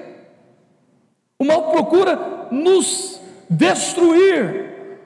O 1.37 1.43
mal 1.43 1.71
procura 1.71 2.47
nos 2.51 3.19
destruir, 3.49 4.99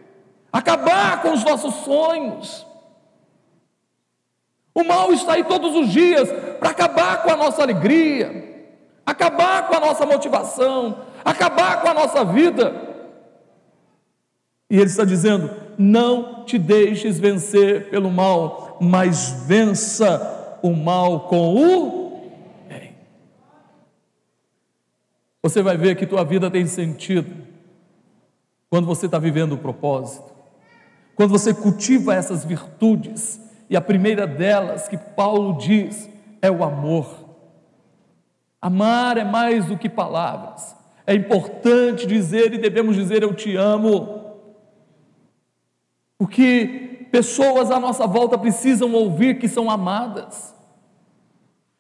acabar 0.52 1.22
com 1.22 1.32
os 1.34 1.44
nossos 1.44 1.74
sonhos. 1.76 2.66
O 4.76 4.84
mal 4.84 5.14
está 5.14 5.34
aí 5.34 5.44
todos 5.44 5.76
os 5.76 5.90
dias 5.90 6.30
para 6.64 6.72
acabar 6.72 7.24
com 7.24 7.30
a 7.30 7.36
nossa 7.36 7.62
alegria, 7.62 8.72
acabar 9.06 9.68
com 9.68 9.76
a 9.76 9.82
nossa 9.82 10.06
motivação, 10.06 10.98
acabar 11.26 11.82
com 11.82 11.90
a 11.90 11.94
nossa 11.94 12.24
vida. 12.24 12.74
E 14.70 14.78
ele 14.78 14.86
está 14.86 15.04
dizendo: 15.04 15.52
não 15.78 16.46
te 16.46 16.58
deixes 16.58 17.20
vencer 17.20 17.90
pelo 17.90 18.10
mal, 18.10 18.78
mas 18.80 19.44
vença 19.46 20.58
o 20.64 20.72
mal 20.72 21.28
com 21.28 21.54
o 21.54 22.32
bem. 22.70 22.96
Você 25.42 25.62
vai 25.62 25.76
ver 25.76 25.98
que 25.98 26.08
tua 26.08 26.24
vida 26.24 26.50
tem 26.50 26.66
sentido 26.66 27.30
quando 28.70 28.88
você 28.88 29.08
está 29.08 29.20
vivendo 29.20 29.52
o 29.52 29.58
propósito, 29.58 30.32
quando 31.14 31.32
você 31.32 31.54
cultiva 31.54 32.16
essas 32.16 32.46
virtudes 32.46 33.38
e 33.70 33.76
a 33.76 33.82
primeira 33.82 34.26
delas 34.26 34.88
que 34.88 34.98
Paulo 34.98 35.58
diz 35.58 36.13
é 36.44 36.52
o 36.52 36.62
amor. 36.62 37.08
Amar 38.62 39.18
é 39.18 39.24
mais 39.24 39.66
do 39.68 39.78
que 39.78 39.88
palavras. 39.88 40.76
É 41.08 41.16
importante 41.16 42.06
dizer 42.06 42.54
e 42.54 42.58
devemos 42.58 42.98
dizer 42.98 43.24
eu 43.24 43.34
te 43.34 43.56
amo. 43.56 44.42
Porque 46.18 47.08
pessoas 47.10 47.72
à 47.72 47.80
nossa 47.80 48.06
volta 48.06 48.38
precisam 48.38 48.94
ouvir 48.94 49.40
que 49.40 49.48
são 49.48 49.72
amadas. 49.72 50.54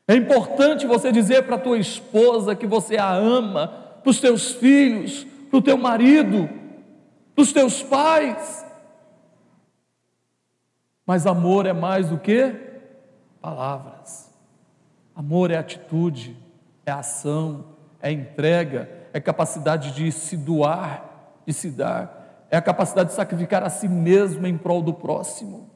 É 0.07 0.15
importante 0.15 0.87
você 0.87 1.11
dizer 1.11 1.43
para 1.43 1.57
a 1.57 1.59
tua 1.59 1.77
esposa 1.77 2.55
que 2.55 2.65
você 2.65 2.97
a 2.97 3.13
ama, 3.13 3.67
para 4.01 4.09
os 4.09 4.21
teus 4.21 4.53
filhos, 4.53 5.25
para 5.49 5.59
o 5.59 5.61
teu 5.61 5.77
marido, 5.77 6.49
para 7.35 7.41
os 7.41 7.51
teus 7.51 7.83
pais. 7.83 8.65
Mas 11.05 11.27
amor 11.27 11.65
é 11.65 11.73
mais 11.73 12.09
do 12.09 12.17
que 12.17 12.55
palavras. 13.41 14.32
Amor 15.15 15.51
é 15.51 15.57
atitude, 15.57 16.35
é 16.85 16.91
ação, 16.91 17.65
é 18.01 18.11
entrega, 18.11 18.89
é 19.13 19.19
capacidade 19.19 19.91
de 19.93 20.11
se 20.11 20.35
doar, 20.35 21.41
de 21.45 21.53
se 21.53 21.69
dar, 21.69 22.45
é 22.49 22.57
a 22.57 22.61
capacidade 22.61 23.09
de 23.09 23.15
sacrificar 23.15 23.63
a 23.63 23.69
si 23.69 23.87
mesmo 23.87 24.45
em 24.45 24.57
prol 24.57 24.81
do 24.81 24.93
próximo. 24.93 25.69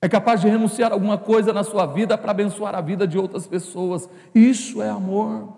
É 0.00 0.08
capaz 0.08 0.40
de 0.40 0.48
renunciar 0.48 0.92
alguma 0.92 1.18
coisa 1.18 1.52
na 1.52 1.64
sua 1.64 1.86
vida 1.86 2.16
para 2.16 2.30
abençoar 2.30 2.74
a 2.74 2.80
vida 2.80 3.06
de 3.06 3.18
outras 3.18 3.46
pessoas. 3.46 4.08
Isso 4.32 4.80
é 4.80 4.88
amor. 4.88 5.56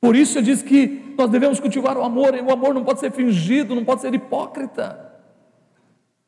Por 0.00 0.14
isso 0.14 0.38
ele 0.38 0.46
diz 0.46 0.62
que 0.62 1.14
nós 1.16 1.30
devemos 1.30 1.60
cultivar 1.60 1.96
o 1.96 2.04
amor, 2.04 2.34
e 2.34 2.40
o 2.40 2.52
amor 2.52 2.74
não 2.74 2.84
pode 2.84 3.00
ser 3.00 3.12
fingido, 3.12 3.74
não 3.74 3.84
pode 3.84 4.00
ser 4.00 4.12
hipócrita. 4.14 5.12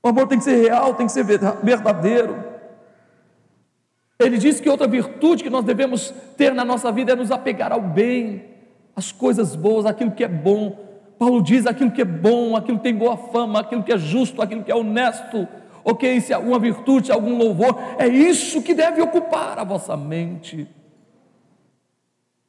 O 0.02 0.08
amor 0.08 0.28
tem 0.28 0.38
que 0.38 0.44
ser 0.44 0.60
real, 0.60 0.94
tem 0.94 1.06
que 1.06 1.12
ser 1.12 1.24
verdadeiro. 1.24 2.53
Ele 4.18 4.38
diz 4.38 4.60
que 4.60 4.68
outra 4.68 4.86
virtude 4.86 5.42
que 5.42 5.50
nós 5.50 5.64
devemos 5.64 6.14
ter 6.36 6.54
na 6.54 6.64
nossa 6.64 6.92
vida 6.92 7.12
é 7.12 7.16
nos 7.16 7.30
apegar 7.30 7.72
ao 7.72 7.80
bem, 7.80 8.44
às 8.94 9.10
coisas 9.10 9.56
boas, 9.56 9.86
aquilo 9.86 10.12
que 10.12 10.22
é 10.22 10.28
bom. 10.28 10.78
Paulo 11.18 11.42
diz 11.42 11.66
aquilo 11.66 11.90
que 11.90 12.02
é 12.02 12.04
bom, 12.04 12.56
aquilo 12.56 12.78
que 12.78 12.84
tem 12.84 12.94
boa 12.94 13.16
fama, 13.16 13.60
aquilo 13.60 13.82
que 13.82 13.92
é 13.92 13.98
justo, 13.98 14.40
aquilo 14.40 14.62
que 14.62 14.70
é 14.70 14.74
honesto. 14.74 15.48
Ok, 15.84 16.20
se 16.20 16.32
alguma 16.32 16.58
virtude, 16.58 17.12
algum 17.12 17.36
louvor, 17.36 17.76
é 17.98 18.06
isso 18.06 18.62
que 18.62 18.72
deve 18.72 19.02
ocupar 19.02 19.58
a 19.58 19.64
vossa 19.64 19.96
mente. 19.96 20.66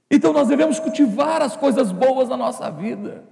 Então 0.10 0.31
nós 0.31 0.48
devemos 0.48 0.79
cultivar 0.79 1.41
as 1.41 1.55
coisas 1.55 1.91
boas 1.91 2.29
na 2.29 2.38
nossa 2.38 2.69
vida. 2.69 3.24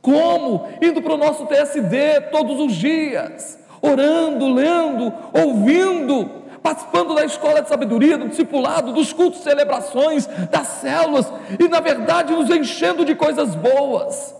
Como? 0.00 0.66
Indo 0.80 1.02
para 1.02 1.14
o 1.14 1.18
nosso 1.18 1.44
TSD 1.46 2.20
todos 2.30 2.60
os 2.60 2.74
dias, 2.74 3.58
orando, 3.82 4.52
lendo, 4.54 5.12
ouvindo, 5.34 6.30
participando 6.68 7.14
da 7.14 7.24
escola 7.24 7.62
de 7.62 7.68
sabedoria, 7.68 8.18
do 8.18 8.28
discipulado, 8.28 8.92
dos 8.92 9.10
cultos, 9.12 9.40
celebrações, 9.40 10.26
das 10.50 10.66
células 10.66 11.32
e, 11.58 11.66
na 11.66 11.80
verdade, 11.80 12.34
nos 12.34 12.50
enchendo 12.50 13.06
de 13.06 13.14
coisas 13.14 13.54
boas. 13.54 14.34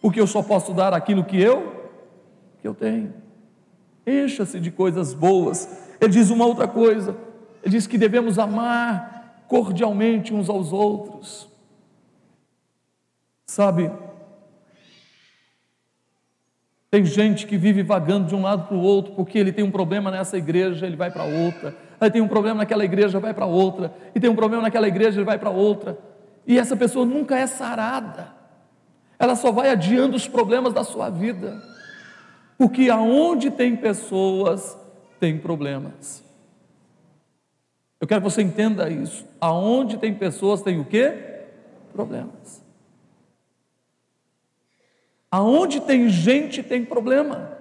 Porque 0.00 0.18
eu 0.18 0.26
só 0.26 0.42
posso 0.42 0.72
dar 0.72 0.94
aquilo 0.94 1.24
que 1.24 1.40
eu 1.40 1.82
que 2.60 2.66
eu 2.66 2.74
tenho. 2.74 3.12
Encha-se 4.06 4.58
de 4.58 4.70
coisas 4.70 5.12
boas. 5.12 5.68
Ele 6.00 6.10
diz 6.10 6.30
uma 6.30 6.46
outra 6.46 6.66
coisa. 6.66 7.16
Ele 7.62 7.72
diz 7.72 7.86
que 7.86 7.98
devemos 7.98 8.38
amar 8.38 9.44
cordialmente 9.48 10.32
uns 10.32 10.48
aos 10.48 10.72
outros. 10.72 11.48
Sabe, 13.46 13.90
tem 16.92 17.06
gente 17.06 17.46
que 17.46 17.56
vive 17.56 17.82
vagando 17.82 18.26
de 18.26 18.34
um 18.34 18.42
lado 18.42 18.68
para 18.68 18.76
o 18.76 18.82
outro, 18.82 19.14
porque 19.14 19.38
ele 19.38 19.50
tem 19.50 19.64
um 19.64 19.70
problema 19.70 20.10
nessa 20.10 20.36
igreja, 20.36 20.86
ele 20.86 20.94
vai 20.94 21.10
para 21.10 21.24
outra. 21.24 21.74
Aí 21.98 22.10
tem 22.10 22.20
um 22.20 22.28
problema 22.28 22.58
naquela 22.58 22.84
igreja, 22.84 23.18
vai 23.18 23.32
para 23.32 23.46
outra. 23.46 23.94
E 24.14 24.20
tem 24.20 24.28
um 24.28 24.36
problema 24.36 24.62
naquela 24.62 24.86
igreja, 24.86 25.16
ele 25.16 25.24
vai 25.24 25.38
para 25.38 25.48
outra. 25.48 25.98
E 26.46 26.58
essa 26.58 26.76
pessoa 26.76 27.06
nunca 27.06 27.34
é 27.38 27.46
sarada. 27.46 28.34
Ela 29.18 29.34
só 29.34 29.50
vai 29.50 29.70
adiando 29.70 30.14
os 30.14 30.28
problemas 30.28 30.74
da 30.74 30.84
sua 30.84 31.08
vida. 31.08 31.62
Porque 32.58 32.90
aonde 32.90 33.50
tem 33.50 33.74
pessoas, 33.74 34.76
tem 35.18 35.38
problemas. 35.38 36.22
Eu 37.98 38.06
quero 38.06 38.20
que 38.20 38.30
você 38.30 38.42
entenda 38.42 38.90
isso. 38.90 39.24
Aonde 39.40 39.96
tem 39.96 40.12
pessoas, 40.12 40.60
tem 40.60 40.78
o 40.78 40.84
quê? 40.84 41.46
Problemas. 41.90 42.61
Aonde 45.32 45.80
tem 45.80 46.10
gente, 46.10 46.62
tem 46.62 46.84
problema. 46.84 47.56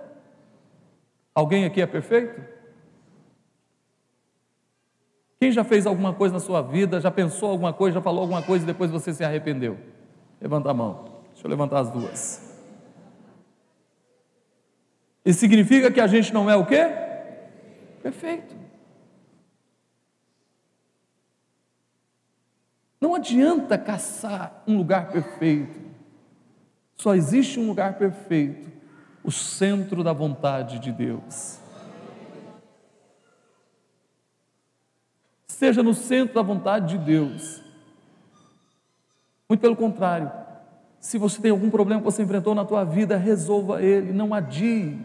Alguém 1.33 1.63
aqui 1.63 1.81
é 1.81 1.87
perfeito? 1.87 2.43
Quem 5.39 5.53
já 5.53 5.63
fez 5.63 5.87
alguma 5.87 6.13
coisa 6.13 6.33
na 6.33 6.41
sua 6.41 6.61
vida, 6.61 6.99
já 6.99 7.09
pensou 7.09 7.49
alguma 7.49 7.71
coisa, 7.71 7.95
já 7.95 8.01
falou 8.01 8.23
alguma 8.23 8.43
coisa 8.43 8.65
e 8.65 8.67
depois 8.67 8.91
você 8.91 9.13
se 9.13 9.23
arrependeu? 9.23 9.77
Levanta 10.41 10.69
a 10.69 10.73
mão. 10.73 11.21
Deixa 11.31 11.47
eu 11.47 11.49
levantar 11.49 11.79
as 11.79 11.89
duas. 11.89 12.59
Isso 15.23 15.39
significa 15.39 15.89
que 15.89 16.01
a 16.01 16.07
gente 16.07 16.33
não 16.33 16.49
é 16.49 16.57
o 16.57 16.65
quê? 16.65 16.85
Perfeito. 18.03 18.53
Não 22.99 23.15
adianta 23.15 23.77
caçar 23.77 24.61
um 24.67 24.75
lugar 24.75 25.09
perfeito. 25.09 25.80
Só 27.01 27.15
existe 27.15 27.59
um 27.59 27.65
lugar 27.65 27.95
perfeito 27.95 28.71
o 29.23 29.31
centro 29.31 30.03
da 30.03 30.13
vontade 30.13 30.77
de 30.77 30.91
Deus. 30.91 31.59
Esteja 35.47 35.81
no 35.81 35.95
centro 35.95 36.35
da 36.35 36.43
vontade 36.43 36.95
de 36.95 37.03
Deus. 37.03 37.63
Muito 39.49 39.61
pelo 39.61 39.75
contrário, 39.75 40.31
se 40.99 41.17
você 41.17 41.41
tem 41.41 41.49
algum 41.49 41.71
problema 41.71 42.01
que 42.01 42.05
você 42.05 42.21
enfrentou 42.21 42.53
na 42.53 42.65
tua 42.65 42.83
vida, 42.83 43.17
resolva 43.17 43.81
ele, 43.81 44.13
não 44.13 44.31
adie. 44.31 45.03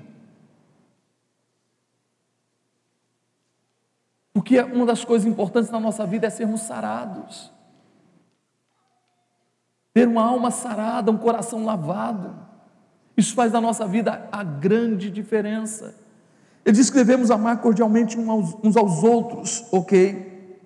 Porque 4.35 4.61
uma 4.61 4.85
das 4.85 5.03
coisas 5.03 5.27
importantes 5.27 5.71
na 5.71 5.81
nossa 5.81 6.05
vida 6.07 6.27
é 6.27 6.31
sermos 6.31 6.61
sarados. 6.61 7.56
Ter 9.97 10.07
uma 10.07 10.23
alma 10.23 10.51
sarada, 10.51 11.11
um 11.11 11.17
coração 11.17 11.65
lavado. 11.65 12.37
Isso 13.17 13.35
faz 13.35 13.51
da 13.51 13.63
nossa 13.63 13.87
vida 13.87 14.29
a 14.31 14.45
grande 14.45 15.11
diferença. 15.11 15.95
Ele 16.67 16.77
diz 16.77 16.91
que 16.91 16.99
devemos 16.99 17.31
amar 17.31 17.63
cordialmente 17.63 18.19
uns 18.19 18.77
aos 18.77 19.03
outros, 19.03 19.67
ok? 19.73 20.61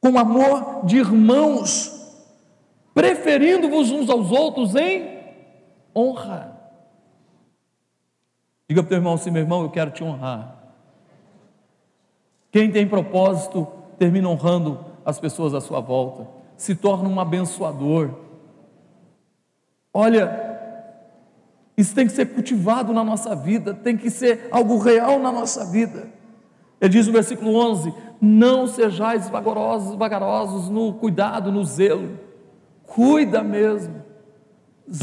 Com 0.00 0.18
amor 0.18 0.86
de 0.86 0.96
irmãos, 0.96 2.24
preferindo-vos 2.94 3.90
uns 3.90 4.08
aos 4.08 4.30
outros 4.30 4.74
em 4.76 5.20
honra. 5.94 6.58
Diga 8.66 8.82
para 8.82 8.86
o 8.86 8.88
teu 8.88 8.96
irmão 8.96 9.12
assim, 9.12 9.30
meu 9.30 9.42
irmão, 9.42 9.62
eu 9.62 9.68
quero 9.68 9.90
te 9.90 10.02
honrar. 10.02 10.56
Quem 12.50 12.72
tem 12.72 12.88
propósito 12.88 13.68
termina 13.98 14.26
honrando 14.26 14.82
as 15.04 15.20
pessoas 15.20 15.52
à 15.52 15.60
sua 15.60 15.80
volta, 15.80 16.26
se 16.56 16.74
torna 16.74 17.10
um 17.10 17.20
abençoador. 17.20 18.21
Olha, 19.92 20.52
isso 21.76 21.94
tem 21.94 22.06
que 22.06 22.12
ser 22.12 22.26
cultivado 22.26 22.92
na 22.92 23.04
nossa 23.04 23.34
vida, 23.34 23.74
tem 23.74 23.96
que 23.96 24.10
ser 24.10 24.48
algo 24.50 24.78
real 24.78 25.18
na 25.18 25.32
nossa 25.32 25.64
vida. 25.70 26.08
Ele 26.80 26.90
diz 26.90 27.06
no 27.06 27.12
versículo 27.12 27.54
11: 27.54 27.92
Não 28.20 28.66
sejais 28.66 29.28
vagarosos, 29.28 29.94
vagarosos 29.96 30.68
no 30.68 30.94
cuidado, 30.94 31.52
no 31.52 31.64
zelo 31.64 32.18
Cuida 32.94 33.42
mesmo. 33.42 34.04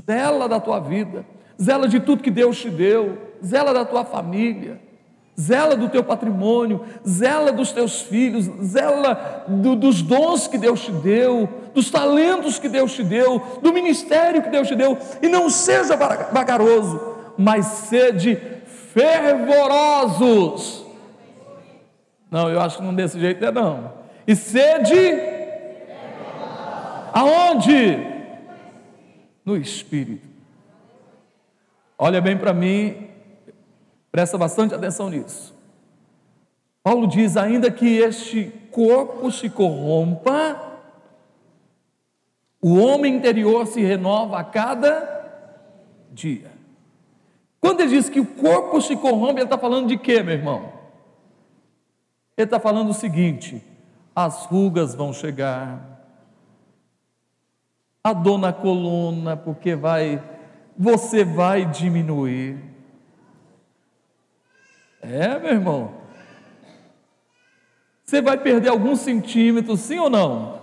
Zela 0.08 0.48
da 0.48 0.60
tua 0.60 0.80
vida. 0.80 1.26
Zela 1.60 1.88
de 1.88 2.00
tudo 2.00 2.22
que 2.22 2.30
Deus 2.30 2.60
te 2.60 2.70
deu. 2.70 3.18
Zela 3.44 3.74
da 3.74 3.84
tua 3.84 4.06
família. 4.06 4.80
Zela 5.40 5.76
do 5.76 5.88
teu 5.90 6.04
patrimônio. 6.04 6.82
Zela 7.08 7.52
dos 7.52 7.72
teus 7.72 8.02
filhos. 8.02 8.46
Zela 8.64 9.46
do, 9.48 9.76
dos 9.76 10.02
dons 10.02 10.48
que 10.48 10.58
Deus 10.58 10.82
te 10.82 10.92
deu. 10.92 11.48
Dos 11.74 11.90
talentos 11.90 12.60
que 12.60 12.68
Deus 12.68 12.94
te 12.94 13.04
deu. 13.04 13.42
Do 13.62 13.72
ministério 13.72 14.42
que 14.42 14.50
Deus 14.50 14.68
te 14.68 14.76
deu. 14.76 14.98
E 15.22 15.28
não 15.28 15.50
seja 15.50 15.96
vagaroso, 15.96 17.16
mas 17.38 17.66
sede 17.66 18.38
fervorosos. 18.94 20.86
Não, 22.30 22.50
eu 22.50 22.60
acho 22.60 22.78
que 22.78 22.84
não 22.84 22.94
desse 22.94 23.20
jeito 23.20 23.44
é 23.46 23.52
não. 23.52 23.94
E 24.28 24.36
sede 24.36 25.40
Aonde? 27.14 27.98
No 29.44 29.58
Espírito. 29.58 30.28
Olha 31.98 32.22
bem 32.22 32.38
para 32.38 32.54
mim, 32.54 33.09
presta 34.12 34.38
bastante 34.38 34.74
atenção 34.74 35.10
nisso. 35.10 35.54
Paulo 36.84 37.08
diz: 37.08 37.38
ainda 37.38 37.70
que 37.70 37.98
este 37.98 38.46
corpo 38.72 39.32
se 39.32 39.50
corrompa, 39.50 40.70
o 42.62 42.78
homem 42.78 43.16
interior 43.16 43.68
se 43.68 43.82
renova 43.82 44.40
a 44.40 44.44
cada 44.44 45.20
dia. 46.12 46.52
Quando 47.60 47.82
ele 47.82 47.90
diz 47.90 48.10
que 48.10 48.20
o 48.20 48.26
corpo 48.26 48.82
se 48.82 48.96
corrompe, 48.96 49.40
ele 49.40 49.44
está 49.44 49.58
falando 49.58 49.88
de 49.88 49.98
quê, 49.98 50.24
meu 50.24 50.34
irmão? 50.34 50.74
Ele 52.38 52.46
está 52.46 52.60
falando 52.60 52.90
o 52.90 52.94
seguinte: 52.94 53.64
as 54.16 54.46
rugas 54.46 54.96
vão 54.96 55.12
chegar, 55.12 56.06
a 58.04 58.14
dor 58.14 58.38
na 58.38 58.54
coluna, 58.54 59.36
porque 59.36 59.76
vai, 59.76 60.24
você 60.78 61.24
vai 61.24 61.66
diminuir. 61.66 62.58
É, 65.02 65.40
meu 65.40 65.52
irmão. 65.52 65.92
Você 68.04 68.22
vai 68.22 68.38
perder 68.38 68.70
alguns 68.70 69.00
centímetros, 69.00 69.82
sim 69.82 70.00
ou 70.00 70.10
não? 70.10 70.60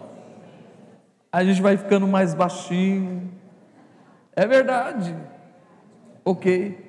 A 1.31 1.45
gente 1.45 1.63
vai 1.63 1.77
ficando 1.77 2.07
mais 2.07 2.35
baixinho. 2.35 3.31
É 4.35 4.47
verdade. 4.47 5.15
Ok. 6.25 6.85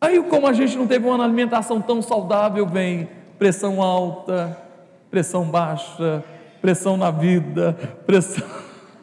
Aí, 0.00 0.22
como 0.24 0.46
a 0.46 0.52
gente 0.52 0.78
não 0.78 0.86
teve 0.86 1.06
uma 1.06 1.22
alimentação 1.22 1.80
tão 1.80 2.00
saudável, 2.00 2.66
vem 2.66 3.08
pressão 3.38 3.82
alta, 3.82 4.56
pressão 5.10 5.44
baixa, 5.44 6.24
pressão 6.62 6.96
na 6.96 7.10
vida, 7.10 7.74
pressão 8.06 8.48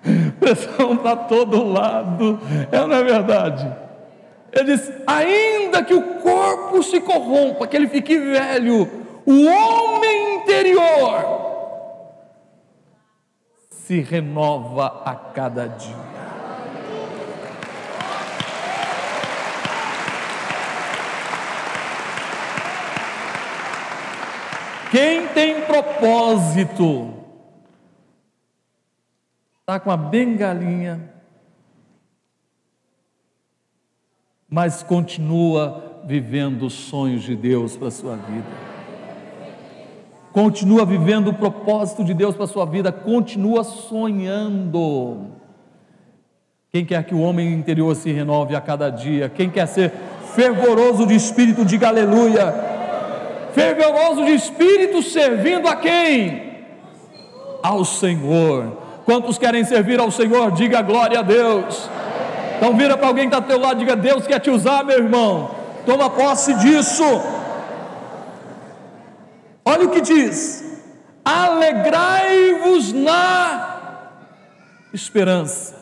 pressão 0.40 0.98
para 0.98 1.16
todo 1.16 1.64
lado, 1.64 2.40
é 2.72 2.80
não 2.80 2.96
é 2.96 3.04
verdade? 3.04 3.87
Ele 4.52 4.76
diz: 4.76 4.92
ainda 5.06 5.84
que 5.84 5.94
o 5.94 6.20
corpo 6.20 6.82
se 6.82 7.02
corrompa, 7.02 7.68
que 7.68 7.76
ele 7.76 7.88
fique 7.88 8.18
velho, 8.18 8.90
o 9.26 9.46
homem 9.46 10.36
interior 10.36 11.48
se 13.70 14.02
renova 14.02 15.02
a 15.06 15.16
cada 15.16 15.68
dia. 15.68 16.08
Quem 24.92 25.28
tem 25.28 25.62
propósito, 25.62 27.14
está 29.60 29.80
com 29.80 29.92
a 29.92 29.98
bengalinha, 29.98 31.17
mas 34.50 34.84
continua 34.84 36.02
vivendo 36.06 36.66
os 36.66 36.74
sonhos 36.74 37.24
de 37.24 37.36
Deus 37.36 37.76
para 37.76 37.90
a 37.90 37.92
sua 37.92 38.16
vida. 38.16 38.46
Continua 40.32 40.86
vivendo 40.86 41.30
o 41.30 41.34
propósito 41.34 42.04
de 42.04 42.14
Deus 42.14 42.36
para 42.36 42.46
a 42.46 42.48
sua 42.48 42.66
vida, 42.66 42.92
continua 42.92 43.64
sonhando. 43.64 45.32
Quem 46.72 46.86
quer 46.86 47.04
que 47.04 47.16
o 47.16 47.22
homem 47.22 47.54
interior 47.54 47.96
se 47.96 48.12
renove 48.12 48.56
a 48.56 48.62
cada 48.62 48.90
dia? 48.90 49.30
Quem 49.30 49.50
quer 49.50 49.66
ser 49.68 49.92
fervoroso 50.36 51.08
de 51.08 51.16
espírito, 51.16 51.66
diga 51.66 51.88
aleluia. 51.88 52.54
Fervoroso 53.54 54.26
de 54.26 54.34
espírito, 54.34 55.02
servindo 55.02 55.68
a 55.68 55.76
quem? 55.76 56.48
Ao 57.64 57.84
Senhor 57.84 58.88
Quantos 59.08 59.38
querem 59.38 59.64
servir 59.64 60.02
ao 60.02 60.12
Senhor? 60.12 60.52
Diga 60.52 60.82
glória 60.82 61.20
a 61.20 61.22
Deus. 61.22 61.90
Então 62.58 62.76
vira 62.76 62.98
para 62.98 63.08
alguém 63.08 63.30
que 63.30 63.36
está 63.36 63.48
teu 63.48 63.60
lado, 63.60 63.78
diga 63.78 63.96
Deus 63.96 64.26
quer 64.26 64.40
te 64.40 64.50
usar, 64.50 64.84
meu 64.84 64.98
irmão. 64.98 65.56
Toma 65.86 66.10
posse 66.10 66.54
disso. 66.56 67.04
Olha 69.64 69.86
o 69.86 69.92
que 69.92 70.02
diz: 70.02 70.82
alegrai-vos 71.24 72.92
na 72.92 74.10
esperança, 74.92 75.76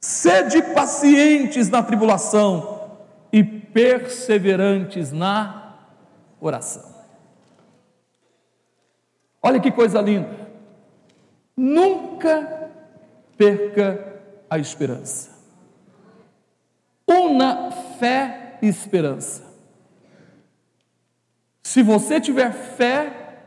sede 0.00 0.60
pacientes 0.74 1.70
na 1.70 1.82
tribulação 1.82 2.98
e 3.32 3.44
perseverantes 3.44 5.12
na 5.12 5.76
oração. 6.40 6.90
Olha 9.40 9.60
que 9.60 9.70
coisa 9.70 10.00
linda. 10.00 10.50
Nunca 11.56 12.70
perca 13.36 14.09
a 14.50 14.58
esperança. 14.58 15.30
Una 17.06 17.70
fé 17.70 18.58
e 18.60 18.66
esperança. 18.66 19.48
Se 21.62 21.82
você 21.82 22.20
tiver 22.20 22.52
fé, 22.52 23.44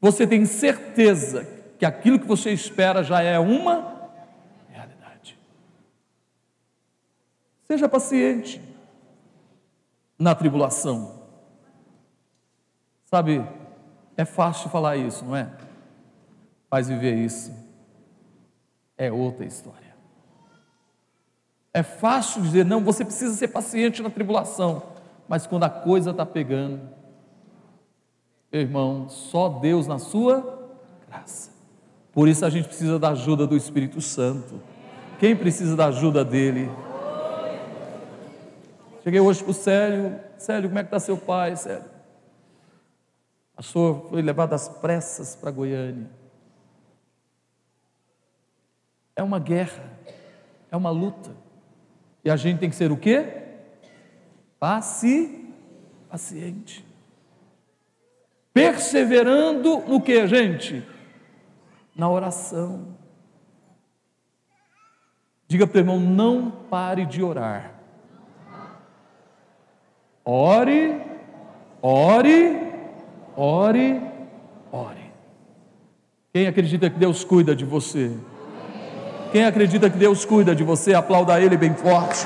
você 0.00 0.26
tem 0.26 0.46
certeza 0.46 1.46
que 1.78 1.84
aquilo 1.84 2.18
que 2.18 2.26
você 2.26 2.50
espera 2.50 3.04
já 3.04 3.20
é 3.20 3.38
uma 3.38 4.10
realidade. 4.68 5.38
Seja 7.66 7.88
paciente 7.88 8.62
na 10.18 10.34
tribulação. 10.34 11.18
Sabe, 13.04 13.46
é 14.16 14.24
fácil 14.24 14.70
falar 14.70 14.96
isso, 14.96 15.24
não 15.24 15.36
é? 15.36 15.50
Mas 16.70 16.88
viver 16.88 17.14
isso 17.14 17.52
é 18.96 19.12
outra 19.12 19.44
história. 19.44 19.87
É 21.72 21.82
fácil 21.82 22.42
dizer, 22.42 22.64
não, 22.64 22.82
você 22.82 23.04
precisa 23.04 23.34
ser 23.34 23.48
paciente 23.48 24.02
na 24.02 24.10
tribulação, 24.10 24.82
mas 25.28 25.46
quando 25.46 25.64
a 25.64 25.70
coisa 25.70 26.10
está 26.10 26.24
pegando, 26.24 26.80
irmão, 28.50 29.08
só 29.08 29.48
Deus 29.48 29.86
na 29.86 29.98
sua 29.98 30.70
graça. 31.08 31.50
Por 32.12 32.26
isso 32.26 32.44
a 32.44 32.50
gente 32.50 32.68
precisa 32.68 32.98
da 32.98 33.10
ajuda 33.10 33.46
do 33.46 33.56
Espírito 33.56 34.00
Santo. 34.00 34.60
Quem 35.18 35.36
precisa 35.36 35.76
da 35.76 35.86
ajuda 35.86 36.24
dele? 36.24 36.70
Cheguei 39.04 39.20
hoje 39.20 39.42
para 39.42 39.50
o 39.50 39.54
Célio, 39.54 40.20
Célio, 40.36 40.68
como 40.68 40.78
é 40.78 40.82
que 40.82 40.88
está 40.88 40.98
seu 40.98 41.16
pai, 41.16 41.56
Célio? 41.56 41.84
Pastor, 43.54 44.06
foi 44.08 44.22
levado 44.22 44.52
às 44.52 44.68
pressas 44.68 45.34
para 45.34 45.50
Goiânia. 45.50 46.08
É 49.16 49.22
uma 49.22 49.38
guerra, 49.38 49.82
é 50.70 50.76
uma 50.76 50.90
luta. 50.90 51.30
E 52.24 52.30
a 52.30 52.36
gente 52.36 52.58
tem 52.58 52.70
que 52.70 52.76
ser 52.76 52.90
o 52.90 52.96
quê? 52.96 53.24
Paci, 54.58 55.54
paciente. 56.08 56.84
Perseverando 58.52 59.78
no 59.86 60.00
que, 60.00 60.26
gente? 60.26 60.84
Na 61.94 62.10
oração. 62.10 62.96
Diga 65.46 65.66
para 65.66 65.78
o 65.78 65.80
irmão, 65.80 66.00
não 66.00 66.50
pare 66.50 67.06
de 67.06 67.22
orar. 67.22 67.72
Ore, 70.24 71.00
ore, 71.80 72.58
ore, 73.34 74.02
ore. 74.70 75.12
Quem 76.32 76.46
acredita 76.46 76.90
que 76.90 76.98
Deus 76.98 77.24
cuida 77.24 77.56
de 77.56 77.64
você? 77.64 78.14
Quem 79.30 79.44
acredita 79.44 79.90
que 79.90 79.98
Deus 79.98 80.24
cuida 80.24 80.54
de 80.54 80.64
você, 80.64 80.94
aplauda 80.94 81.40
Ele 81.40 81.56
bem 81.56 81.74
forte. 81.74 82.24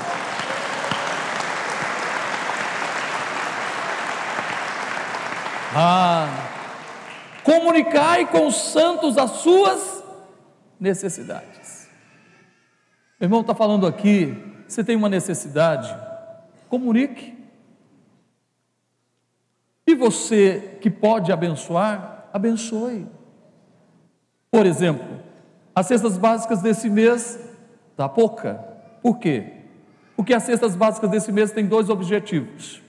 Ah, 5.75 6.27
comunicai 7.43 8.27
com 8.27 8.47
os 8.47 8.55
santos 8.55 9.17
as 9.17 9.31
suas 9.31 10.03
necessidades. 10.79 11.89
Meu 13.19 13.27
irmão 13.27 13.41
está 13.41 13.55
falando 13.55 13.87
aqui, 13.87 14.37
você 14.67 14.83
tem 14.83 14.95
uma 14.95 15.09
necessidade, 15.09 15.95
comunique. 16.69 17.37
E 19.85 19.95
você 19.95 20.77
que 20.79 20.89
pode 20.89 21.31
abençoar, 21.31 22.29
abençoe. 22.31 23.07
Por 24.51 24.65
exemplo, 24.65 25.19
as 25.75 25.87
cestas 25.87 26.17
básicas 26.17 26.61
desse 26.61 26.89
mês 26.89 27.39
está 27.91 28.07
pouca. 28.07 28.55
Por 29.01 29.17
quê? 29.17 29.53
Porque 30.15 30.33
as 30.33 30.43
cestas 30.43 30.75
básicas 30.75 31.09
desse 31.09 31.31
mês 31.31 31.51
têm 31.51 31.65
dois 31.65 31.89
objetivos. 31.89 32.81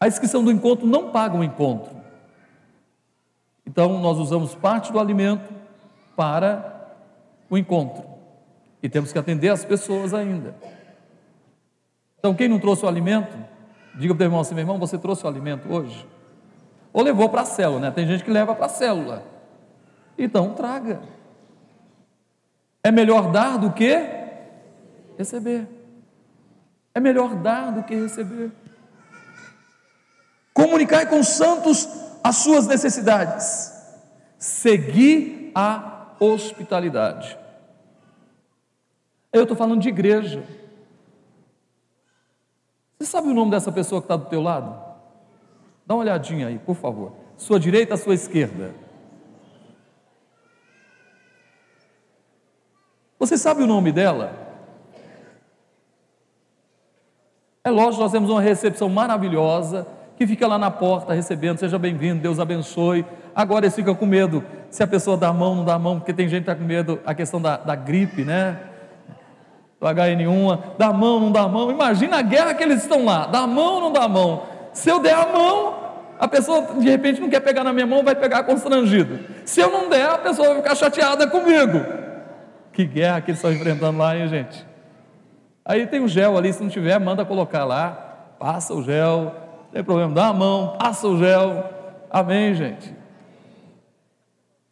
A 0.00 0.06
inscrição 0.06 0.42
do 0.42 0.50
encontro 0.50 0.86
não 0.86 1.10
paga 1.10 1.36
o 1.36 1.44
encontro. 1.44 1.96
Então, 3.66 4.00
nós 4.00 4.18
usamos 4.18 4.54
parte 4.54 4.90
do 4.90 4.98
alimento 4.98 5.52
para 6.16 6.94
o 7.50 7.58
encontro. 7.58 8.04
E 8.82 8.88
temos 8.88 9.12
que 9.12 9.18
atender 9.18 9.50
as 9.50 9.64
pessoas 9.64 10.14
ainda. 10.14 10.54
Então, 12.18 12.34
quem 12.34 12.48
não 12.48 12.58
trouxe 12.58 12.84
o 12.84 12.88
alimento, 12.88 13.36
diga 13.96 14.14
para 14.14 14.22
o 14.22 14.26
irmão 14.26 14.40
assim: 14.40 14.54
meu 14.54 14.62
irmão, 14.62 14.78
você 14.78 14.96
trouxe 14.96 15.24
o 15.24 15.28
alimento 15.28 15.70
hoje? 15.70 16.06
Ou 16.92 17.02
levou 17.02 17.28
para 17.28 17.42
a 17.42 17.44
célula, 17.44 17.80
né? 17.80 17.90
Tem 17.90 18.06
gente 18.06 18.24
que 18.24 18.30
leva 18.30 18.54
para 18.54 18.66
a 18.66 18.70
célula. 18.70 19.22
Então, 20.16 20.54
traga. 20.54 21.00
É 22.88 22.90
melhor 22.90 23.30
dar 23.30 23.58
do 23.58 23.70
que 23.70 24.02
receber. 25.18 25.68
É 26.94 26.98
melhor 26.98 27.34
dar 27.34 27.70
do 27.70 27.82
que 27.82 27.94
receber. 27.94 28.50
Comunicar 30.54 31.04
com 31.06 31.20
os 31.20 31.28
santos 31.28 31.86
as 32.24 32.36
suas 32.36 32.66
necessidades. 32.66 33.74
Seguir 34.38 35.52
a 35.54 36.14
hospitalidade. 36.18 37.38
Eu 39.34 39.42
estou 39.42 39.54
falando 39.54 39.82
de 39.82 39.90
igreja. 39.90 40.42
Você 42.98 43.10
sabe 43.10 43.28
o 43.28 43.34
nome 43.34 43.50
dessa 43.50 43.70
pessoa 43.70 44.00
que 44.00 44.06
está 44.06 44.16
do 44.16 44.30
teu 44.30 44.40
lado? 44.40 44.82
Dá 45.86 45.94
uma 45.94 46.00
olhadinha 46.00 46.46
aí, 46.46 46.58
por 46.58 46.74
favor. 46.74 47.12
Sua 47.36 47.60
direita, 47.60 47.98
sua 47.98 48.14
esquerda. 48.14 48.74
Você 53.18 53.36
sabe 53.36 53.62
o 53.62 53.66
nome 53.66 53.90
dela? 53.90 54.32
É 57.64 57.70
lógico, 57.70 58.02
nós 58.02 58.12
temos 58.12 58.30
uma 58.30 58.40
recepção 58.40 58.88
maravilhosa 58.88 59.86
que 60.16 60.26
fica 60.26 60.46
lá 60.46 60.58
na 60.58 60.70
porta 60.70 61.12
recebendo, 61.12 61.58
seja 61.58 61.78
bem-vindo, 61.78 62.20
Deus 62.20 62.40
abençoe. 62.40 63.04
Agora 63.34 63.66
eles 63.66 63.74
ficam 63.74 63.94
com 63.94 64.06
medo, 64.06 64.44
se 64.70 64.82
a 64.82 64.86
pessoa 64.86 65.16
dá 65.16 65.28
a 65.28 65.32
mão, 65.32 65.54
não 65.54 65.64
dá 65.64 65.74
a 65.74 65.78
mão, 65.78 65.98
porque 65.98 66.12
tem 66.12 66.28
gente 66.28 66.44
que 66.44 66.50
está 66.50 66.60
com 66.60 66.66
medo, 66.66 66.98
a 67.04 67.14
questão 67.14 67.40
da, 67.40 67.56
da 67.56 67.74
gripe, 67.74 68.24
né? 68.24 68.58
Do 69.80 69.86
HN1, 69.86 70.58
dá 70.76 70.86
a 70.86 70.92
mão, 70.92 71.20
não 71.20 71.30
dá 71.30 71.42
a 71.42 71.48
mão. 71.48 71.70
Imagina 71.70 72.18
a 72.18 72.22
guerra 72.22 72.54
que 72.54 72.64
eles 72.64 72.82
estão 72.82 73.04
lá, 73.04 73.26
dá 73.26 73.40
a 73.40 73.46
mão, 73.46 73.80
não 73.80 73.92
dá 73.92 74.04
a 74.04 74.08
mão. 74.08 74.42
Se 74.72 74.88
eu 74.88 74.98
der 74.98 75.14
a 75.14 75.26
mão, 75.26 75.74
a 76.18 76.26
pessoa 76.26 76.62
de 76.78 76.88
repente 76.88 77.20
não 77.20 77.28
quer 77.28 77.40
pegar 77.40 77.62
na 77.62 77.72
minha 77.72 77.86
mão, 77.86 78.02
vai 78.02 78.14
pegar 78.14 78.42
constrangido. 78.42 79.20
Se 79.44 79.60
eu 79.60 79.70
não 79.70 79.88
der, 79.88 80.08
a 80.08 80.18
pessoa 80.18 80.48
vai 80.48 80.56
ficar 80.56 80.74
chateada 80.74 81.26
comigo. 81.28 81.97
Que 82.78 82.84
guerra 82.84 83.20
que 83.20 83.32
eles 83.32 83.40
estão 83.40 83.52
enfrentando 83.52 83.98
lá, 83.98 84.16
hein, 84.16 84.28
gente? 84.28 84.64
Aí 85.64 85.84
tem 85.88 85.98
o 85.98 86.06
gel 86.06 86.38
ali, 86.38 86.52
se 86.52 86.62
não 86.62 86.70
tiver, 86.70 86.96
manda 87.00 87.24
colocar 87.24 87.64
lá, 87.64 87.90
passa 88.38 88.72
o 88.72 88.84
gel, 88.84 89.34
tem 89.72 89.82
problema, 89.82 90.14
dá 90.14 90.28
a 90.28 90.32
mão, 90.32 90.76
passa 90.78 91.08
o 91.08 91.18
gel. 91.18 91.68
Amém, 92.08 92.54
gente? 92.54 92.94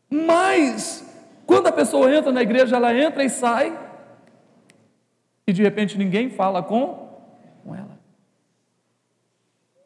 Mas, 0.08 1.04
quando 1.44 1.66
a 1.66 1.72
pessoa 1.72 2.14
entra 2.14 2.30
na 2.30 2.42
igreja, 2.42 2.76
ela 2.76 2.96
entra 2.96 3.24
e 3.24 3.28
sai, 3.28 3.76
e 5.44 5.52
de 5.52 5.64
repente 5.64 5.98
ninguém 5.98 6.30
fala 6.30 6.62
com, 6.62 7.08
com 7.64 7.74
ela. 7.74 7.98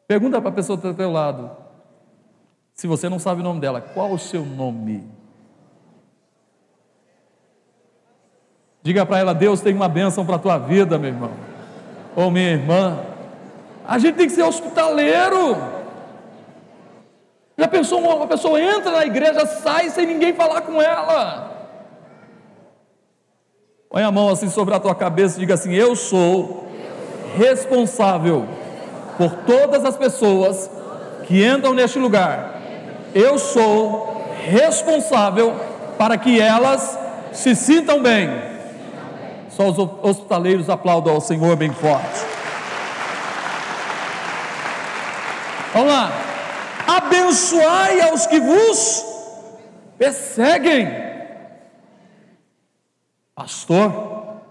Pergunta 0.07 0.39
para 0.39 0.51
a 0.51 0.53
pessoa 0.53 0.77
do 0.77 0.93
teu 0.93 1.11
lado, 1.11 1.49
se 2.75 2.85
você 2.85 3.09
não 3.09 3.17
sabe 3.17 3.41
o 3.41 3.43
nome 3.43 3.59
dela, 3.59 3.81
qual 3.81 4.11
o 4.11 4.19
seu 4.19 4.45
nome? 4.45 5.20
Diga 8.83 9.05
para 9.05 9.19
ela, 9.19 9.33
Deus 9.33 9.61
tem 9.61 9.75
uma 9.75 9.87
bênção 9.87 10.25
para 10.25 10.37
a 10.37 10.39
tua 10.39 10.57
vida, 10.57 10.97
meu 10.97 11.09
irmão, 11.09 11.31
ou 12.15 12.31
minha 12.31 12.51
irmã. 12.51 12.99
A 13.87 13.99
gente 13.99 14.15
tem 14.15 14.27
que 14.27 14.33
ser 14.33 14.43
hospitaleiro. 14.43 15.57
Já 17.57 17.67
pensou, 17.67 17.99
uma 17.99 18.25
pessoa 18.25 18.59
entra 18.59 18.91
na 18.91 19.05
igreja, 19.05 19.45
sai 19.45 19.89
sem 19.89 20.07
ninguém 20.07 20.33
falar 20.33 20.61
com 20.61 20.81
ela. 20.81 21.51
Põe 23.87 24.03
a 24.03 24.11
mão 24.11 24.29
assim 24.29 24.49
sobre 24.49 24.73
a 24.73 24.79
tua 24.79 24.95
cabeça 24.95 25.37
e 25.37 25.41
diga 25.41 25.53
assim: 25.53 25.73
Eu 25.73 25.95
sou 25.95 26.67
responsável 27.37 28.47
por 29.17 29.31
todas 29.45 29.85
as 29.85 29.95
pessoas 29.95 30.71
que 31.27 31.45
entram 31.45 31.73
neste 31.73 31.99
lugar. 31.99 32.59
Eu 33.13 33.37
sou 33.37 34.25
responsável 34.43 35.53
para 35.97 36.17
que 36.17 36.39
elas 36.39 36.97
se 37.31 37.55
sintam 37.55 38.01
bem. 38.01 38.50
Só 39.61 39.69
os 39.69 39.77
hospitaleiros 39.77 40.69
aplaudam 40.71 41.13
ao 41.13 41.21
Senhor 41.21 41.55
bem 41.55 41.71
forte. 41.71 42.25
Vamos 45.71 45.93
lá. 45.93 46.09
Abençoai 46.87 48.01
aos 48.01 48.25
que 48.25 48.39
vos 48.39 49.05
perseguem. 49.99 50.87
Pastor, 53.35 54.41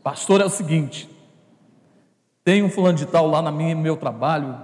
pastor 0.00 0.40
é 0.40 0.44
o 0.44 0.50
seguinte: 0.50 1.10
tem 2.44 2.62
um 2.62 2.70
fulano 2.70 2.98
de 2.98 3.06
tal 3.06 3.26
lá 3.26 3.42
no 3.42 3.50
meu 3.50 3.96
trabalho, 3.96 4.56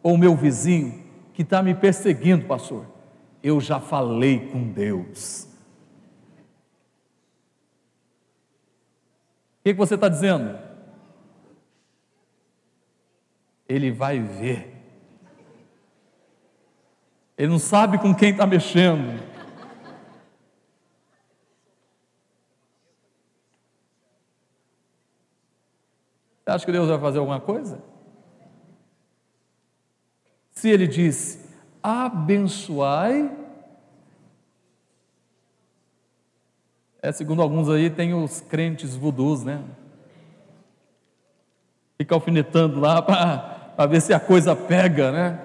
ou 0.00 0.16
meu 0.16 0.36
vizinho, 0.36 1.02
que 1.34 1.42
está 1.42 1.60
me 1.60 1.74
perseguindo, 1.74 2.46
pastor. 2.46 2.86
Eu 3.42 3.60
já 3.60 3.80
falei 3.80 4.48
com 4.52 4.62
Deus. 4.62 5.51
Que, 9.62 9.72
que 9.72 9.78
você 9.78 9.94
está 9.94 10.08
dizendo? 10.08 10.58
Ele 13.68 13.90
vai 13.90 14.18
ver. 14.18 14.72
Ele 17.38 17.48
não 17.48 17.58
sabe 17.58 17.98
com 17.98 18.14
quem 18.14 18.30
está 18.30 18.46
mexendo. 18.46 19.22
Você 26.44 26.50
acha 26.50 26.66
que 26.66 26.72
Deus 26.72 26.88
vai 26.88 26.98
fazer 26.98 27.18
alguma 27.18 27.40
coisa? 27.40 27.82
Se 30.50 30.68
ele 30.68 30.86
disse, 30.86 31.48
abençoai, 31.82 33.41
é, 37.02 37.10
segundo 37.10 37.42
alguns 37.42 37.68
aí, 37.68 37.90
tem 37.90 38.14
os 38.14 38.40
crentes 38.40 38.94
vudus, 38.94 39.42
né? 39.42 39.60
Fica 41.98 42.14
alfinetando 42.14 42.78
lá 42.78 43.02
para 43.02 43.86
ver 43.86 44.00
se 44.00 44.14
a 44.14 44.20
coisa 44.20 44.54
pega, 44.54 45.10
né? 45.10 45.44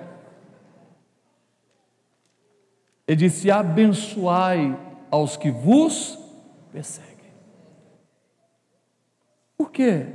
Ele 3.08 3.18
disse: 3.18 3.50
abençoai 3.50 4.78
aos 5.10 5.36
que 5.36 5.50
vos 5.50 6.20
perseguem. 6.72 7.34
Por 9.58 9.72
quê? 9.72 10.06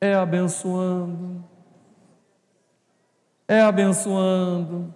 É 0.00 0.14
abençoando. 0.14 1.44
É 3.46 3.60
abençoando. 3.60 4.92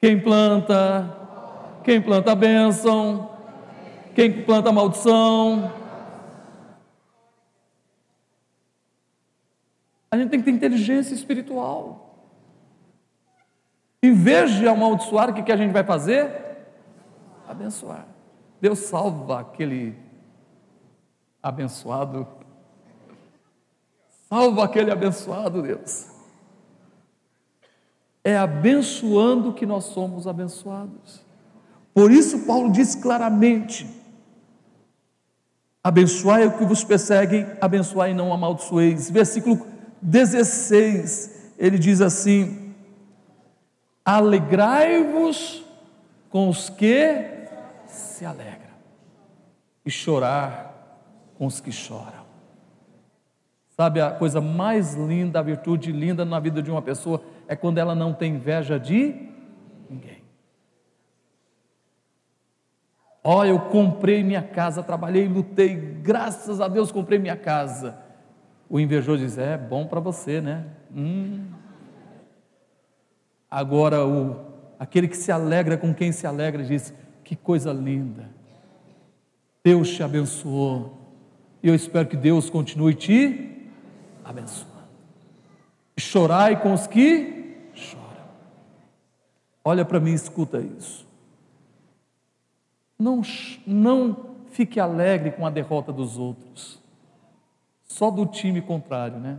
Quem 0.00 0.20
planta, 0.20 1.23
quem 1.84 2.00
planta 2.00 2.32
a 2.32 2.34
bênção, 2.34 3.30
quem 4.14 4.42
planta 4.42 4.70
a 4.70 4.72
maldição. 4.72 5.70
A 10.10 10.16
gente 10.16 10.30
tem 10.30 10.38
que 10.38 10.46
ter 10.46 10.52
inteligência 10.52 11.14
espiritual. 11.14 12.04
Em 14.02 14.14
vez 14.14 14.52
de 14.52 14.66
amaldiçoar, 14.66 15.30
o 15.30 15.34
que, 15.34 15.42
que 15.42 15.52
a 15.52 15.56
gente 15.56 15.72
vai 15.72 15.84
fazer? 15.84 16.30
Abençoar. 17.48 18.06
Deus 18.60 18.78
salva 18.78 19.40
aquele 19.40 19.94
abençoado. 21.42 22.26
Salva 24.28 24.64
aquele 24.64 24.90
abençoado, 24.90 25.62
Deus. 25.62 26.10
É 28.22 28.36
abençoando 28.38 29.52
que 29.52 29.66
nós 29.66 29.84
somos 29.84 30.26
abençoados. 30.26 31.23
Por 31.94 32.10
isso, 32.10 32.40
Paulo 32.40 32.72
diz 32.72 32.96
claramente: 32.96 33.86
abençoai 35.82 36.46
o 36.46 36.58
que 36.58 36.64
vos 36.64 36.82
perseguem, 36.82 37.46
abençoai 37.60 38.10
e 38.10 38.14
não 38.14 38.32
amaldiçoeis. 38.32 39.08
Versículo 39.08 39.64
16, 40.02 41.52
ele 41.56 41.78
diz 41.78 42.00
assim: 42.00 42.74
alegrai-vos 44.04 45.64
com 46.28 46.48
os 46.48 46.68
que 46.68 47.30
se 47.86 48.24
alegram, 48.24 48.74
e 49.86 49.90
chorar 49.90 50.74
com 51.38 51.46
os 51.46 51.60
que 51.60 51.70
choram. 51.70 52.24
Sabe 53.76 54.00
a 54.00 54.10
coisa 54.10 54.40
mais 54.40 54.94
linda, 54.94 55.38
a 55.38 55.42
virtude 55.42 55.92
linda 55.92 56.24
na 56.24 56.40
vida 56.40 56.60
de 56.62 56.70
uma 56.70 56.82
pessoa 56.82 57.22
é 57.46 57.54
quando 57.54 57.78
ela 57.78 57.94
não 57.94 58.12
tem 58.12 58.34
inveja 58.34 58.78
de 58.78 59.28
ninguém. 59.88 60.23
Ó, 63.26 63.38
oh, 63.38 63.44
eu 63.46 63.58
comprei 63.58 64.22
minha 64.22 64.42
casa, 64.42 64.82
trabalhei, 64.82 65.26
lutei, 65.26 65.74
graças 65.74 66.60
a 66.60 66.68
Deus 66.68 66.92
comprei 66.92 67.18
minha 67.18 67.36
casa. 67.36 67.96
O 68.68 68.78
invejoso 68.78 69.24
diz: 69.24 69.38
é 69.38 69.56
bom 69.56 69.86
para 69.86 69.98
você, 69.98 70.42
né? 70.42 70.66
Hum. 70.94 71.46
Agora, 73.50 74.04
o, 74.04 74.36
aquele 74.78 75.08
que 75.08 75.16
se 75.16 75.32
alegra 75.32 75.78
com 75.78 75.94
quem 75.94 76.12
se 76.12 76.26
alegra 76.26 76.62
diz: 76.62 76.92
que 77.24 77.34
coisa 77.34 77.72
linda. 77.72 78.28
Deus 79.64 79.88
te 79.88 80.02
abençoou. 80.02 81.00
E 81.62 81.68
eu 81.68 81.74
espero 81.74 82.06
que 82.06 82.18
Deus 82.18 82.50
continue 82.50 82.94
te 82.94 83.70
abençoando. 84.22 84.74
Chorai 85.96 86.60
com 86.60 86.74
os 86.74 86.86
que 86.86 87.70
choram. 87.74 88.04
Olha 89.64 89.82
para 89.82 89.98
mim, 89.98 90.12
escuta 90.12 90.60
isso. 90.60 91.03
Não, 92.98 93.22
não 93.66 94.36
fique 94.48 94.78
alegre 94.78 95.32
com 95.32 95.46
a 95.46 95.50
derrota 95.50 95.92
dos 95.92 96.18
outros. 96.18 96.82
Só 97.84 98.10
do 98.10 98.26
time 98.26 98.60
contrário, 98.62 99.18
né? 99.18 99.38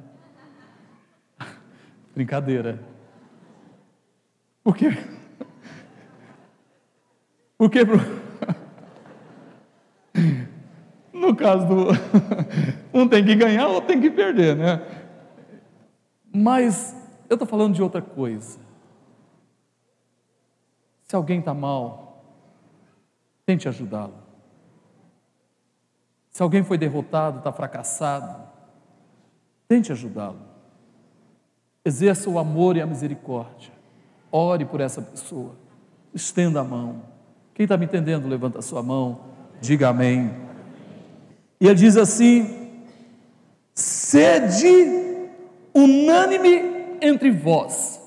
Brincadeira. 2.13 2.84
Por 4.63 4.76
quê? 4.76 4.89
Porque 7.58 7.80
no 11.13 11.36
caso 11.36 11.68
do 11.68 11.88
um 12.94 13.08
tem 13.08 13.24
que 13.24 13.36
ganhar, 13.36 13.68
outro 13.68 13.88
tem 13.88 14.02
que 14.02 14.10
perder, 14.10 14.56
né? 14.56 14.82
Mas 16.34 16.96
eu 17.30 17.36
estou 17.36 17.48
falando 17.48 17.74
de 17.74 17.82
outra 17.82 18.02
coisa. 18.02 18.60
Se 21.04 21.15
alguém 21.15 21.39
está 21.39 21.54
mal, 21.54 22.05
tente 23.45 23.67
ajudá-lo. 23.67 24.13
Se 26.31 26.41
alguém 26.43 26.63
foi 26.63 26.77
derrotado, 26.77 27.38
está 27.38 27.51
fracassado, 27.51 28.41
tente 29.67 29.91
ajudá-lo. 29.91 30.39
Exerça 31.86 32.29
o 32.29 32.39
amor 32.39 32.75
e 32.75 32.81
a 32.81 32.86
misericórdia. 32.86 33.71
Ore 34.31 34.65
por 34.65 34.81
essa 34.81 35.01
pessoa. 35.01 35.55
Estenda 36.13 36.60
a 36.60 36.63
mão. 36.63 37.03
Quem 37.53 37.63
está 37.63 37.77
me 37.77 37.86
entendendo, 37.86 38.27
levanta 38.27 38.60
a 38.60 38.62
sua 38.62 38.84
mão. 38.84 39.19
Diga 39.62 39.89
amém. 39.89 40.34
E 41.62 41.67
ele 41.67 41.75
diz 41.75 41.95
assim: 41.95 42.84
sede 43.73 44.67
unânime 45.73 46.97
entre 47.01 47.31
vós. 47.31 48.01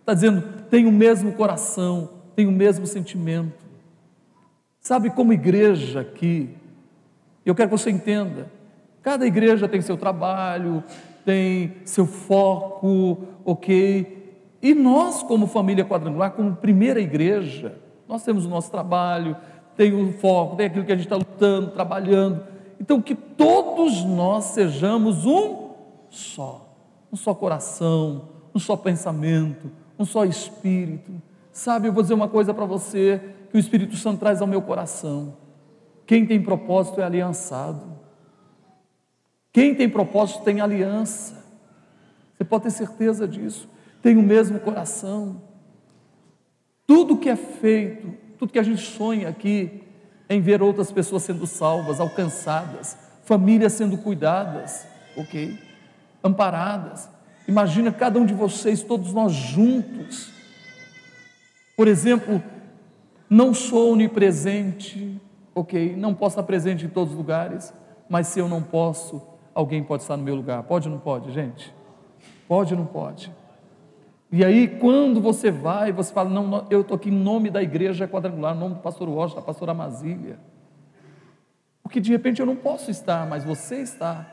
Está 0.00 0.14
dizendo, 0.14 0.42
tem 0.70 0.86
o 0.86 0.92
mesmo 0.92 1.32
coração, 1.32 2.10
tem 2.34 2.46
o 2.46 2.52
mesmo 2.52 2.86
sentimento. 2.86 3.63
Sabe, 4.84 5.08
como 5.08 5.32
igreja 5.32 6.00
aqui, 6.02 6.50
eu 7.42 7.54
quero 7.54 7.70
que 7.70 7.78
você 7.78 7.88
entenda, 7.88 8.52
cada 9.00 9.26
igreja 9.26 9.66
tem 9.66 9.80
seu 9.80 9.96
trabalho, 9.96 10.84
tem 11.24 11.76
seu 11.86 12.04
foco, 12.04 13.24
ok? 13.46 14.44
E 14.60 14.74
nós, 14.74 15.22
como 15.22 15.46
família 15.46 15.86
quadrangular, 15.86 16.32
como 16.32 16.54
primeira 16.56 17.00
igreja, 17.00 17.80
nós 18.06 18.22
temos 18.24 18.44
o 18.44 18.48
nosso 18.50 18.70
trabalho, 18.70 19.34
tem 19.74 19.94
o 19.94 20.12
foco, 20.12 20.54
tem 20.54 20.66
aquilo 20.66 20.84
que 20.84 20.92
a 20.92 20.96
gente 20.96 21.06
está 21.06 21.16
lutando, 21.16 21.70
trabalhando. 21.70 22.44
Então, 22.78 23.00
que 23.00 23.14
todos 23.14 24.04
nós 24.04 24.44
sejamos 24.44 25.24
um 25.24 25.70
só, 26.10 26.76
um 27.10 27.16
só 27.16 27.32
coração, 27.34 28.28
um 28.54 28.58
só 28.58 28.76
pensamento, 28.76 29.70
um 29.98 30.04
só 30.04 30.26
espírito. 30.26 31.10
Sabe, 31.50 31.88
eu 31.88 31.92
vou 31.94 32.02
dizer 32.02 32.12
uma 32.12 32.28
coisa 32.28 32.52
para 32.52 32.66
você 32.66 33.18
que 33.54 33.58
o 33.58 33.60
Espírito 33.60 33.96
Santo 33.96 34.18
traz 34.18 34.40
ao 34.40 34.48
meu 34.48 34.60
coração. 34.60 35.36
Quem 36.08 36.26
tem 36.26 36.42
propósito 36.42 37.00
é 37.00 37.04
aliançado. 37.04 38.00
Quem 39.52 39.76
tem 39.76 39.88
propósito 39.88 40.42
tem 40.42 40.60
aliança. 40.60 41.40
Você 42.36 42.42
pode 42.42 42.64
ter 42.64 42.72
certeza 42.72 43.28
disso. 43.28 43.68
Tem 44.02 44.16
o 44.16 44.22
mesmo 44.24 44.58
coração. 44.58 45.40
Tudo 46.84 47.16
que 47.16 47.28
é 47.28 47.36
feito, 47.36 48.12
tudo 48.40 48.52
que 48.52 48.58
a 48.58 48.62
gente 48.64 48.82
sonha 48.82 49.28
aqui, 49.28 49.84
em 50.28 50.40
ver 50.40 50.60
outras 50.60 50.90
pessoas 50.90 51.22
sendo 51.22 51.46
salvas, 51.46 52.00
alcançadas, 52.00 52.98
famílias 53.22 53.74
sendo 53.74 53.96
cuidadas, 53.96 54.84
ok? 55.16 55.56
Amparadas. 56.24 57.08
Imagina 57.46 57.92
cada 57.92 58.18
um 58.18 58.26
de 58.26 58.34
vocês, 58.34 58.82
todos 58.82 59.12
nós 59.12 59.32
juntos. 59.32 60.32
Por 61.76 61.86
exemplo, 61.86 62.42
não 63.34 63.52
sou 63.52 63.92
onipresente, 63.92 65.20
ok? 65.52 65.96
Não 65.96 66.14
posso 66.14 66.34
estar 66.34 66.44
presente 66.44 66.86
em 66.86 66.88
todos 66.88 67.12
os 67.12 67.18
lugares, 67.18 67.74
mas 68.08 68.28
se 68.28 68.38
eu 68.38 68.48
não 68.48 68.62
posso, 68.62 69.20
alguém 69.52 69.82
pode 69.82 70.02
estar 70.02 70.16
no 70.16 70.22
meu 70.22 70.36
lugar. 70.36 70.62
Pode 70.62 70.88
ou 70.88 70.94
não 70.94 71.00
pode, 71.00 71.32
gente? 71.32 71.74
Pode 72.46 72.74
ou 72.74 72.78
não 72.78 72.86
pode? 72.86 73.32
E 74.30 74.44
aí, 74.44 74.68
quando 74.68 75.20
você 75.20 75.50
vai, 75.50 75.90
você 75.90 76.12
fala, 76.12 76.30
não, 76.30 76.64
eu 76.70 76.82
estou 76.82 76.94
aqui 76.94 77.08
em 77.08 77.12
nome 77.12 77.50
da 77.50 77.60
igreja 77.60 78.06
quadrangular, 78.06 78.54
em 78.54 78.58
nome 78.60 78.76
do 78.76 78.80
pastor 78.80 79.08
Washington, 79.08 79.40
da 79.40 79.46
pastora 79.46 79.72
Amazília. 79.72 80.38
Porque 81.82 82.00
de 82.00 82.12
repente 82.12 82.38
eu 82.38 82.46
não 82.46 82.54
posso 82.54 82.88
estar, 82.88 83.26
mas 83.26 83.42
você 83.42 83.80
está. 83.80 84.26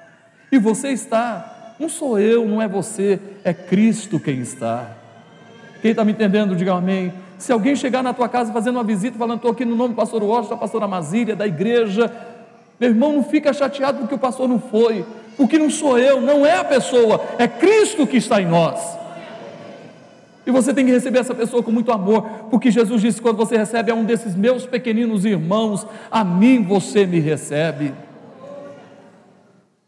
E 0.51 0.59
você 0.59 0.89
está, 0.89 1.75
não 1.79 1.89
sou 1.89 2.19
eu, 2.19 2.47
não 2.47 2.61
é 2.61 2.67
você, 2.67 3.19
é 3.43 3.51
Cristo 3.51 4.19
quem 4.19 4.41
está. 4.41 4.95
Quem 5.81 5.89
está 5.89 6.05
me 6.05 6.11
entendendo, 6.11 6.55
diga 6.55 6.75
amém. 6.75 7.11
Se 7.41 7.51
alguém 7.51 7.75
chegar 7.75 8.03
na 8.03 8.13
tua 8.13 8.29
casa 8.29 8.53
fazendo 8.53 8.75
uma 8.75 8.83
visita, 8.83 9.17
falando, 9.17 9.37
estou 9.37 9.49
aqui 9.49 9.65
no 9.65 9.75
nome 9.75 9.95
do 9.95 9.95
pastor 9.95 10.21
Washington, 10.21 10.53
da 10.53 10.57
pastora 10.57 10.85
Amazília, 10.85 11.35
da 11.35 11.47
igreja, 11.47 12.13
meu 12.79 12.91
irmão, 12.91 13.13
não 13.13 13.23
fica 13.23 13.51
chateado 13.51 13.97
porque 13.97 14.13
o 14.13 14.19
pastor 14.19 14.47
não 14.47 14.59
foi, 14.59 15.03
porque 15.35 15.57
não 15.57 15.67
sou 15.67 15.97
eu, 15.97 16.21
não 16.21 16.45
é 16.45 16.59
a 16.59 16.63
pessoa, 16.63 17.19
é 17.39 17.47
Cristo 17.47 18.05
que 18.05 18.17
está 18.17 18.39
em 18.39 18.45
nós. 18.45 18.95
E 20.45 20.51
você 20.51 20.71
tem 20.71 20.85
que 20.85 20.91
receber 20.91 21.17
essa 21.17 21.33
pessoa 21.33 21.63
com 21.63 21.71
muito 21.71 21.91
amor, 21.91 22.21
porque 22.51 22.69
Jesus 22.69 23.01
disse: 23.01 23.19
quando 23.19 23.37
você 23.37 23.57
recebe 23.57 23.91
a 23.91 23.95
um 23.95 24.05
desses 24.05 24.35
meus 24.35 24.67
pequeninos 24.67 25.25
irmãos, 25.25 25.87
a 26.11 26.23
mim 26.23 26.63
você 26.63 27.07
me 27.07 27.19
recebe. 27.19 27.91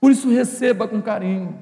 Por 0.01 0.11
isso, 0.11 0.27
receba 0.27 0.87
com 0.87 0.99
carinho 0.99 1.53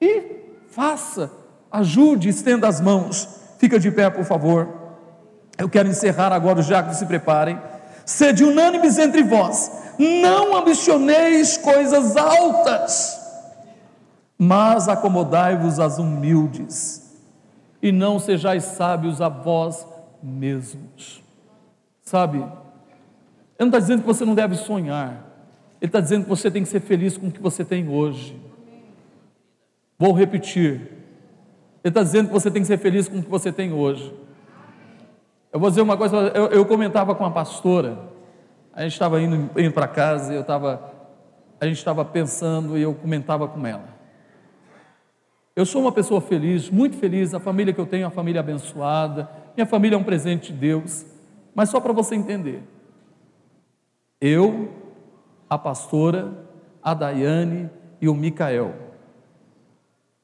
e 0.00 0.22
faça, 0.68 1.32
ajude, 1.72 2.28
estenda 2.28 2.68
as 2.68 2.80
mãos. 2.80 3.40
Fica 3.58 3.80
de 3.80 3.90
pé, 3.90 4.08
por 4.08 4.24
favor. 4.24 4.83
Eu 5.56 5.68
quero 5.68 5.88
encerrar 5.88 6.32
agora, 6.32 6.60
os 6.60 6.66
diáconos 6.66 6.96
se 6.96 7.06
preparem. 7.06 7.58
Sede 8.04 8.44
unânimes 8.44 8.98
entre 8.98 9.22
vós, 9.22 9.70
não 9.98 10.54
ambicioneis 10.56 11.56
coisas 11.56 12.16
altas, 12.16 13.18
mas 14.36 14.88
acomodai-vos 14.88 15.80
às 15.80 15.98
humildes 15.98 17.02
e 17.80 17.90
não 17.90 18.18
sejais 18.18 18.64
sábios 18.64 19.22
a 19.22 19.28
vós 19.28 19.86
mesmos. 20.22 21.22
Sabe, 22.02 22.38
ele 22.38 22.50
não 23.60 23.66
está 23.68 23.78
dizendo 23.78 24.00
que 24.00 24.06
você 24.06 24.24
não 24.24 24.34
deve 24.34 24.56
sonhar, 24.56 25.24
ele 25.80 25.88
está 25.88 26.00
dizendo 26.00 26.24
que 26.24 26.28
você 26.30 26.50
tem 26.50 26.62
que 26.62 26.68
ser 26.68 26.80
feliz 26.80 27.16
com 27.16 27.28
o 27.28 27.32
que 27.32 27.40
você 27.40 27.64
tem 27.64 27.88
hoje. 27.88 28.38
Vou 29.98 30.12
repetir. 30.12 30.90
Ele 31.82 31.90
está 31.90 32.02
dizendo 32.02 32.26
que 32.26 32.32
você 32.32 32.50
tem 32.50 32.62
que 32.62 32.68
ser 32.68 32.78
feliz 32.78 33.08
com 33.08 33.18
o 33.18 33.22
que 33.22 33.30
você 33.30 33.52
tem 33.52 33.72
hoje. 33.72 34.12
Eu 35.54 35.60
vou 35.60 35.70
dizer 35.70 35.82
uma 35.82 35.96
coisa, 35.96 36.16
eu, 36.34 36.46
eu 36.46 36.66
comentava 36.66 37.14
com 37.14 37.24
a 37.24 37.30
pastora, 37.30 37.96
a 38.72 38.82
gente 38.82 38.94
estava 38.94 39.22
indo, 39.22 39.48
indo 39.56 39.72
para 39.72 39.86
casa 39.86 40.34
eu 40.34 40.40
estava, 40.40 40.92
a 41.60 41.64
gente 41.64 41.76
estava 41.76 42.04
pensando 42.04 42.76
e 42.76 42.82
eu 42.82 42.92
comentava 42.92 43.46
com 43.46 43.64
ela. 43.64 43.88
Eu 45.54 45.64
sou 45.64 45.80
uma 45.80 45.92
pessoa 45.92 46.20
feliz, 46.20 46.68
muito 46.68 46.96
feliz, 46.96 47.32
a 47.34 47.38
família 47.38 47.72
que 47.72 47.80
eu 47.80 47.86
tenho 47.86 48.02
é 48.02 48.06
uma 48.06 48.10
família 48.10 48.40
abençoada, 48.40 49.30
minha 49.56 49.64
família 49.64 49.94
é 49.94 49.98
um 49.98 50.02
presente 50.02 50.52
de 50.52 50.58
Deus, 50.58 51.06
mas 51.54 51.68
só 51.68 51.78
para 51.78 51.92
você 51.92 52.16
entender. 52.16 52.60
Eu, 54.20 54.72
a 55.48 55.56
pastora, 55.56 56.32
a 56.82 56.94
Daiane 56.94 57.70
e 58.00 58.08
o 58.08 58.14
Micael, 58.14 58.74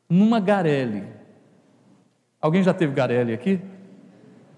numa 0.08 0.40
garele. 0.40 1.04
Alguém 2.40 2.64
já 2.64 2.74
teve 2.74 2.92
garele 2.92 3.32
aqui? 3.32 3.60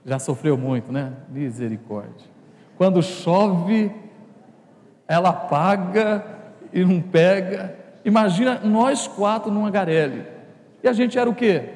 Já 0.04 0.18
sofreu 0.18 0.56
muito, 0.56 0.92
né? 0.92 1.12
Misericórdia. 1.28 2.26
Quando 2.76 3.02
chove, 3.02 3.92
ela 5.06 5.30
apaga 5.30 6.24
e 6.72 6.84
não 6.84 7.00
pega. 7.00 7.76
Imagina 8.04 8.60
nós 8.64 9.06
quatro 9.06 9.50
numa 9.50 9.70
garele. 9.70 10.26
E 10.82 10.88
a 10.88 10.92
gente 10.92 11.18
era 11.18 11.30
o 11.30 11.34
quê? 11.34 11.68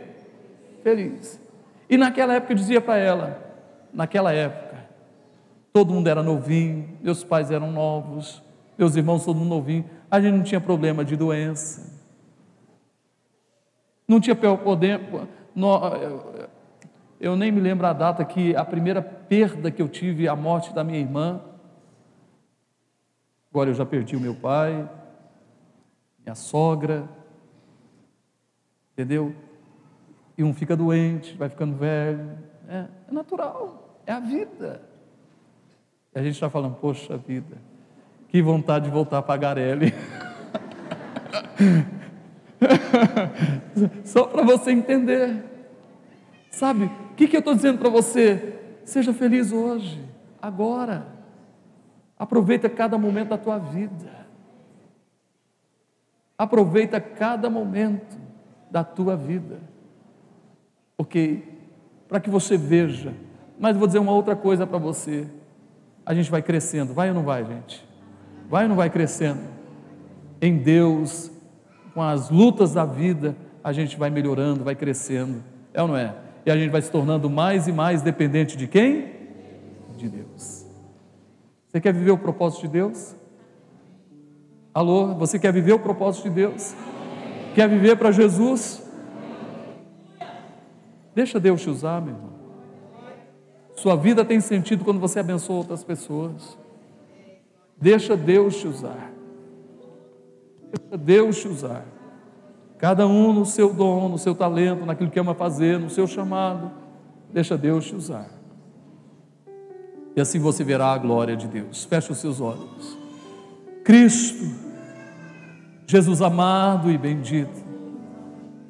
Feliz. 0.82 1.40
E 1.88 1.96
naquela 1.96 2.34
época 2.34 2.52
eu 2.52 2.56
dizia 2.56 2.80
para 2.80 2.96
ela, 2.96 3.40
naquela 3.92 4.32
época, 4.32 4.76
todo 5.72 5.92
mundo 5.92 6.08
era 6.08 6.22
novinho, 6.22 6.98
meus 7.00 7.22
pais 7.22 7.50
eram 7.50 7.70
novos, 7.70 8.42
meus 8.76 8.96
irmãos 8.96 9.24
todo 9.24 9.36
mundo 9.36 9.50
novinho, 9.50 9.84
a 10.10 10.20
gente 10.20 10.34
não 10.34 10.42
tinha 10.42 10.60
problema 10.60 11.04
de 11.04 11.16
doença. 11.16 11.94
Não 14.08 14.20
tinha 14.20 14.34
poder. 14.36 15.00
Eu 17.18 17.34
nem 17.34 17.50
me 17.50 17.60
lembro 17.60 17.86
a 17.86 17.92
data 17.92 18.24
que 18.24 18.54
a 18.54 18.64
primeira 18.64 19.00
perda 19.00 19.70
que 19.70 19.80
eu 19.80 19.88
tive, 19.88 20.28
a 20.28 20.36
morte 20.36 20.74
da 20.74 20.84
minha 20.84 20.98
irmã. 20.98 21.40
Agora 23.50 23.70
eu 23.70 23.74
já 23.74 23.86
perdi 23.86 24.16
o 24.16 24.20
meu 24.20 24.34
pai, 24.34 24.88
minha 26.24 26.34
sogra, 26.34 27.08
entendeu? 28.92 29.34
E 30.36 30.44
um 30.44 30.52
fica 30.52 30.76
doente, 30.76 31.34
vai 31.36 31.48
ficando 31.48 31.74
velho. 31.76 32.38
É, 32.68 32.84
é 33.08 33.12
natural, 33.12 33.98
é 34.04 34.12
a 34.12 34.20
vida. 34.20 34.82
E 36.14 36.18
a 36.18 36.22
gente 36.22 36.34
está 36.34 36.50
falando, 36.50 36.74
poxa 36.74 37.16
vida, 37.16 37.56
que 38.28 38.42
vontade 38.42 38.86
de 38.86 38.90
voltar 38.90 39.22
para 39.22 39.38
Garelli. 39.38 39.94
Só 44.04 44.24
para 44.24 44.42
você 44.42 44.72
entender. 44.72 45.55
Sabe, 46.56 46.86
o 46.86 47.14
que, 47.14 47.28
que 47.28 47.36
eu 47.36 47.40
estou 47.40 47.54
dizendo 47.54 47.78
para 47.78 47.90
você? 47.90 48.58
Seja 48.82 49.12
feliz 49.12 49.52
hoje, 49.52 50.02
agora. 50.40 51.06
Aproveita 52.18 52.66
cada 52.70 52.96
momento 52.96 53.28
da 53.28 53.36
tua 53.36 53.58
vida. 53.58 54.26
Aproveita 56.38 56.98
cada 56.98 57.50
momento 57.50 58.16
da 58.70 58.82
tua 58.82 59.14
vida. 59.14 59.60
Porque, 60.96 61.42
para 62.08 62.20
que 62.20 62.30
você 62.30 62.56
veja, 62.56 63.12
mas 63.58 63.76
vou 63.76 63.86
dizer 63.86 63.98
uma 63.98 64.12
outra 64.12 64.34
coisa 64.34 64.66
para 64.66 64.78
você. 64.78 65.28
A 66.06 66.14
gente 66.14 66.30
vai 66.30 66.40
crescendo, 66.40 66.94
vai 66.94 67.10
ou 67.10 67.14
não 67.14 67.22
vai, 67.22 67.44
gente? 67.44 67.86
Vai 68.48 68.62
ou 68.62 68.70
não 68.70 68.76
vai 68.76 68.88
crescendo? 68.88 69.42
Em 70.40 70.56
Deus, 70.56 71.30
com 71.92 72.00
as 72.00 72.30
lutas 72.30 72.72
da 72.72 72.86
vida, 72.86 73.36
a 73.62 73.74
gente 73.74 73.98
vai 73.98 74.08
melhorando, 74.08 74.64
vai 74.64 74.74
crescendo. 74.74 75.44
É 75.74 75.82
ou 75.82 75.88
não 75.88 75.98
é? 75.98 76.24
E 76.46 76.50
a 76.50 76.56
gente 76.56 76.70
vai 76.70 76.80
se 76.80 76.92
tornando 76.92 77.28
mais 77.28 77.66
e 77.66 77.72
mais 77.72 78.02
dependente 78.02 78.56
de 78.56 78.68
quem? 78.68 79.12
De 79.96 80.08
Deus. 80.08 80.64
Você 81.66 81.80
quer 81.80 81.92
viver 81.92 82.12
o 82.12 82.18
propósito 82.18 82.62
de 82.62 82.68
Deus? 82.68 83.16
Alô, 84.72 85.14
você 85.14 85.40
quer 85.40 85.52
viver 85.52 85.72
o 85.72 85.78
propósito 85.80 86.28
de 86.28 86.30
Deus? 86.36 86.72
Quer 87.52 87.68
viver 87.68 87.96
para 87.96 88.12
Jesus? 88.12 88.80
Deixa 91.16 91.40
Deus 91.40 91.62
te 91.62 91.68
usar, 91.68 92.00
meu 92.00 92.14
irmão. 92.14 92.36
Sua 93.74 93.96
vida 93.96 94.24
tem 94.24 94.40
sentido 94.40 94.84
quando 94.84 95.00
você 95.00 95.18
abençoa 95.18 95.56
outras 95.56 95.82
pessoas. 95.82 96.56
Deixa 97.76 98.16
Deus 98.16 98.56
te 98.56 98.68
usar. 98.68 99.10
Deixa 100.62 100.96
Deus 100.96 101.40
te 101.40 101.48
usar. 101.48 101.95
Cada 102.78 103.06
um 103.06 103.32
no 103.32 103.46
seu 103.46 103.72
dom, 103.72 104.08
no 104.08 104.18
seu 104.18 104.34
talento, 104.34 104.84
naquilo 104.84 105.10
que 105.10 105.18
ama 105.18 105.34
fazer, 105.34 105.78
no 105.78 105.88
seu 105.88 106.06
chamado. 106.06 106.70
Deixa 107.32 107.56
Deus 107.56 107.86
te 107.86 107.94
usar. 107.94 108.28
E 110.14 110.20
assim 110.20 110.38
você 110.38 110.62
verá 110.62 110.92
a 110.92 110.98
glória 110.98 111.36
de 111.36 111.46
Deus. 111.46 111.84
Feche 111.84 112.12
os 112.12 112.18
seus 112.18 112.40
olhos. 112.40 112.96
Cristo 113.84 114.66
Jesus 115.86 116.20
amado 116.20 116.90
e 116.90 116.98
bendito, 116.98 117.64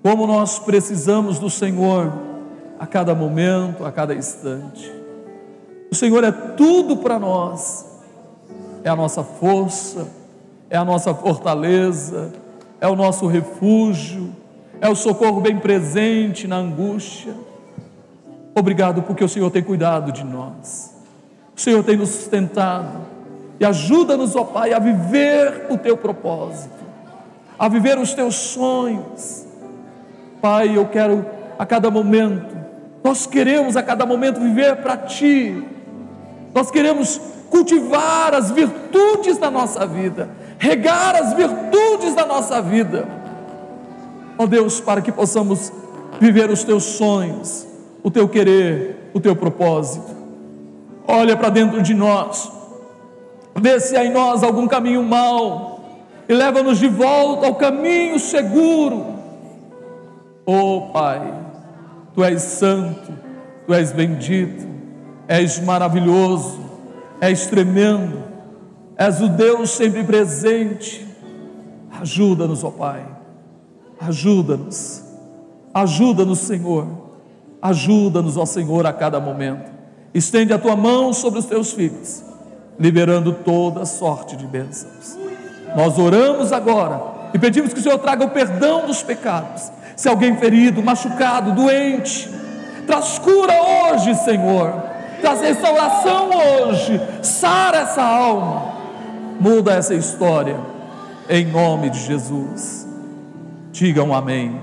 como 0.02 0.26
nós 0.26 0.58
precisamos 0.58 1.38
do 1.38 1.48
Senhor 1.48 2.12
a 2.78 2.86
cada 2.86 3.14
momento, 3.14 3.86
a 3.86 3.90
cada 3.90 4.14
instante. 4.14 4.92
O 5.90 5.94
Senhor 5.94 6.22
é 6.22 6.30
tudo 6.30 6.98
para 6.98 7.18
nós, 7.18 7.86
é 8.84 8.90
a 8.90 8.94
nossa 8.94 9.24
força, 9.24 10.06
é 10.68 10.76
a 10.76 10.84
nossa 10.84 11.14
fortaleza, 11.14 12.32
é 12.80 12.88
o 12.88 12.96
nosso 12.96 13.26
refúgio, 13.26 14.34
é 14.80 14.88
o 14.88 14.94
socorro 14.94 15.40
bem 15.40 15.58
presente 15.58 16.46
na 16.46 16.56
angústia. 16.56 17.34
Obrigado 18.54 19.02
porque 19.02 19.24
o 19.24 19.28
Senhor 19.28 19.50
tem 19.50 19.62
cuidado 19.62 20.12
de 20.12 20.24
nós, 20.24 20.94
o 21.56 21.60
Senhor 21.60 21.82
tem 21.84 21.96
nos 21.96 22.10
sustentado 22.10 23.00
e 23.58 23.64
ajuda-nos, 23.64 24.36
ó 24.36 24.44
Pai, 24.44 24.72
a 24.72 24.78
viver 24.78 25.66
o 25.70 25.78
teu 25.78 25.96
propósito 25.96 26.76
a 27.58 27.68
viver 27.68 27.98
os 27.98 28.14
teus 28.14 28.34
sonhos. 28.34 29.46
Pai, 30.40 30.76
eu 30.76 30.86
quero 30.86 31.24
a 31.58 31.64
cada 31.64 31.90
momento, 31.90 32.54
nós 33.02 33.26
queremos 33.26 33.76
a 33.76 33.82
cada 33.82 34.04
momento 34.04 34.40
viver 34.40 34.76
para 34.76 34.96
Ti, 34.98 35.64
nós 36.54 36.70
queremos 36.70 37.20
cultivar 37.48 38.34
as 38.34 38.50
virtudes 38.50 39.38
da 39.38 39.50
nossa 39.50 39.86
vida, 39.86 40.28
regar 40.58 41.16
as 41.16 41.32
virtudes 41.32 42.14
da 42.14 42.26
nossa 42.26 42.60
vida, 42.60 43.08
ó 44.38 44.44
oh 44.44 44.46
Deus, 44.46 44.80
para 44.80 45.00
que 45.00 45.12
possamos 45.12 45.72
viver 46.20 46.50
os 46.50 46.64
Teus 46.64 46.84
sonhos, 46.84 47.66
o 48.02 48.10
Teu 48.10 48.28
querer, 48.28 49.10
o 49.14 49.20
Teu 49.20 49.34
propósito. 49.34 50.14
Olha 51.06 51.36
para 51.36 51.50
dentro 51.50 51.82
de 51.82 51.94
nós, 51.94 52.50
vê 53.54 53.78
se 53.80 53.96
há 53.96 54.04
em 54.04 54.12
nós 54.12 54.42
algum 54.42 54.66
caminho 54.66 55.02
mau, 55.02 55.80
e 56.28 56.34
leva-nos 56.34 56.78
de 56.78 56.88
volta 56.88 57.46
ao 57.46 57.54
caminho 57.54 58.18
seguro. 58.18 59.14
Oh 60.44 60.90
Pai, 60.92 61.34
Tu 62.14 62.24
és 62.24 62.42
santo, 62.42 63.12
Tu 63.66 63.74
és 63.74 63.92
bendito, 63.92 64.66
és 65.28 65.60
maravilhoso, 65.60 66.58
és 67.20 67.46
tremendo, 67.46 68.25
és 68.96 69.20
o 69.20 69.28
Deus 69.28 69.70
sempre 69.70 70.02
presente. 70.04 71.06
Ajuda-nos, 72.00 72.62
ó 72.62 72.70
Pai, 72.70 73.06
ajuda-nos, 74.00 75.02
ajuda-nos, 75.72 76.38
Senhor, 76.40 76.86
ajuda-nos, 77.60 78.36
ó 78.36 78.44
Senhor, 78.44 78.86
a 78.86 78.92
cada 78.92 79.18
momento. 79.18 79.70
Estende 80.12 80.52
a 80.52 80.58
tua 80.58 80.76
mão 80.76 81.12
sobre 81.12 81.38
os 81.38 81.46
teus 81.46 81.72
filhos, 81.72 82.22
liberando 82.78 83.32
toda 83.32 83.84
sorte 83.84 84.36
de 84.36 84.46
bênçãos. 84.46 85.18
Nós 85.74 85.98
oramos 85.98 86.52
agora 86.52 87.00
e 87.34 87.38
pedimos 87.38 87.72
que 87.72 87.80
o 87.80 87.82
Senhor 87.82 87.98
traga 87.98 88.24
o 88.24 88.30
perdão 88.30 88.86
dos 88.86 89.02
pecados. 89.02 89.70
Se 89.94 90.08
alguém 90.08 90.36
ferido, 90.36 90.82
machucado, 90.82 91.52
doente, 91.52 92.30
traz 92.86 93.18
cura 93.18 93.54
hoje, 93.54 94.14
Senhor. 94.16 94.72
Traz 95.20 95.40
restauração 95.40 96.30
hoje. 96.30 97.00
Sara 97.22 97.78
essa 97.78 98.02
alma. 98.02 98.75
Muda 99.40 99.74
essa 99.74 99.94
história. 99.94 100.58
Em 101.28 101.44
nome 101.46 101.90
de 101.90 101.98
Jesus. 102.00 102.86
Digam 103.72 104.14
amém. 104.14 104.60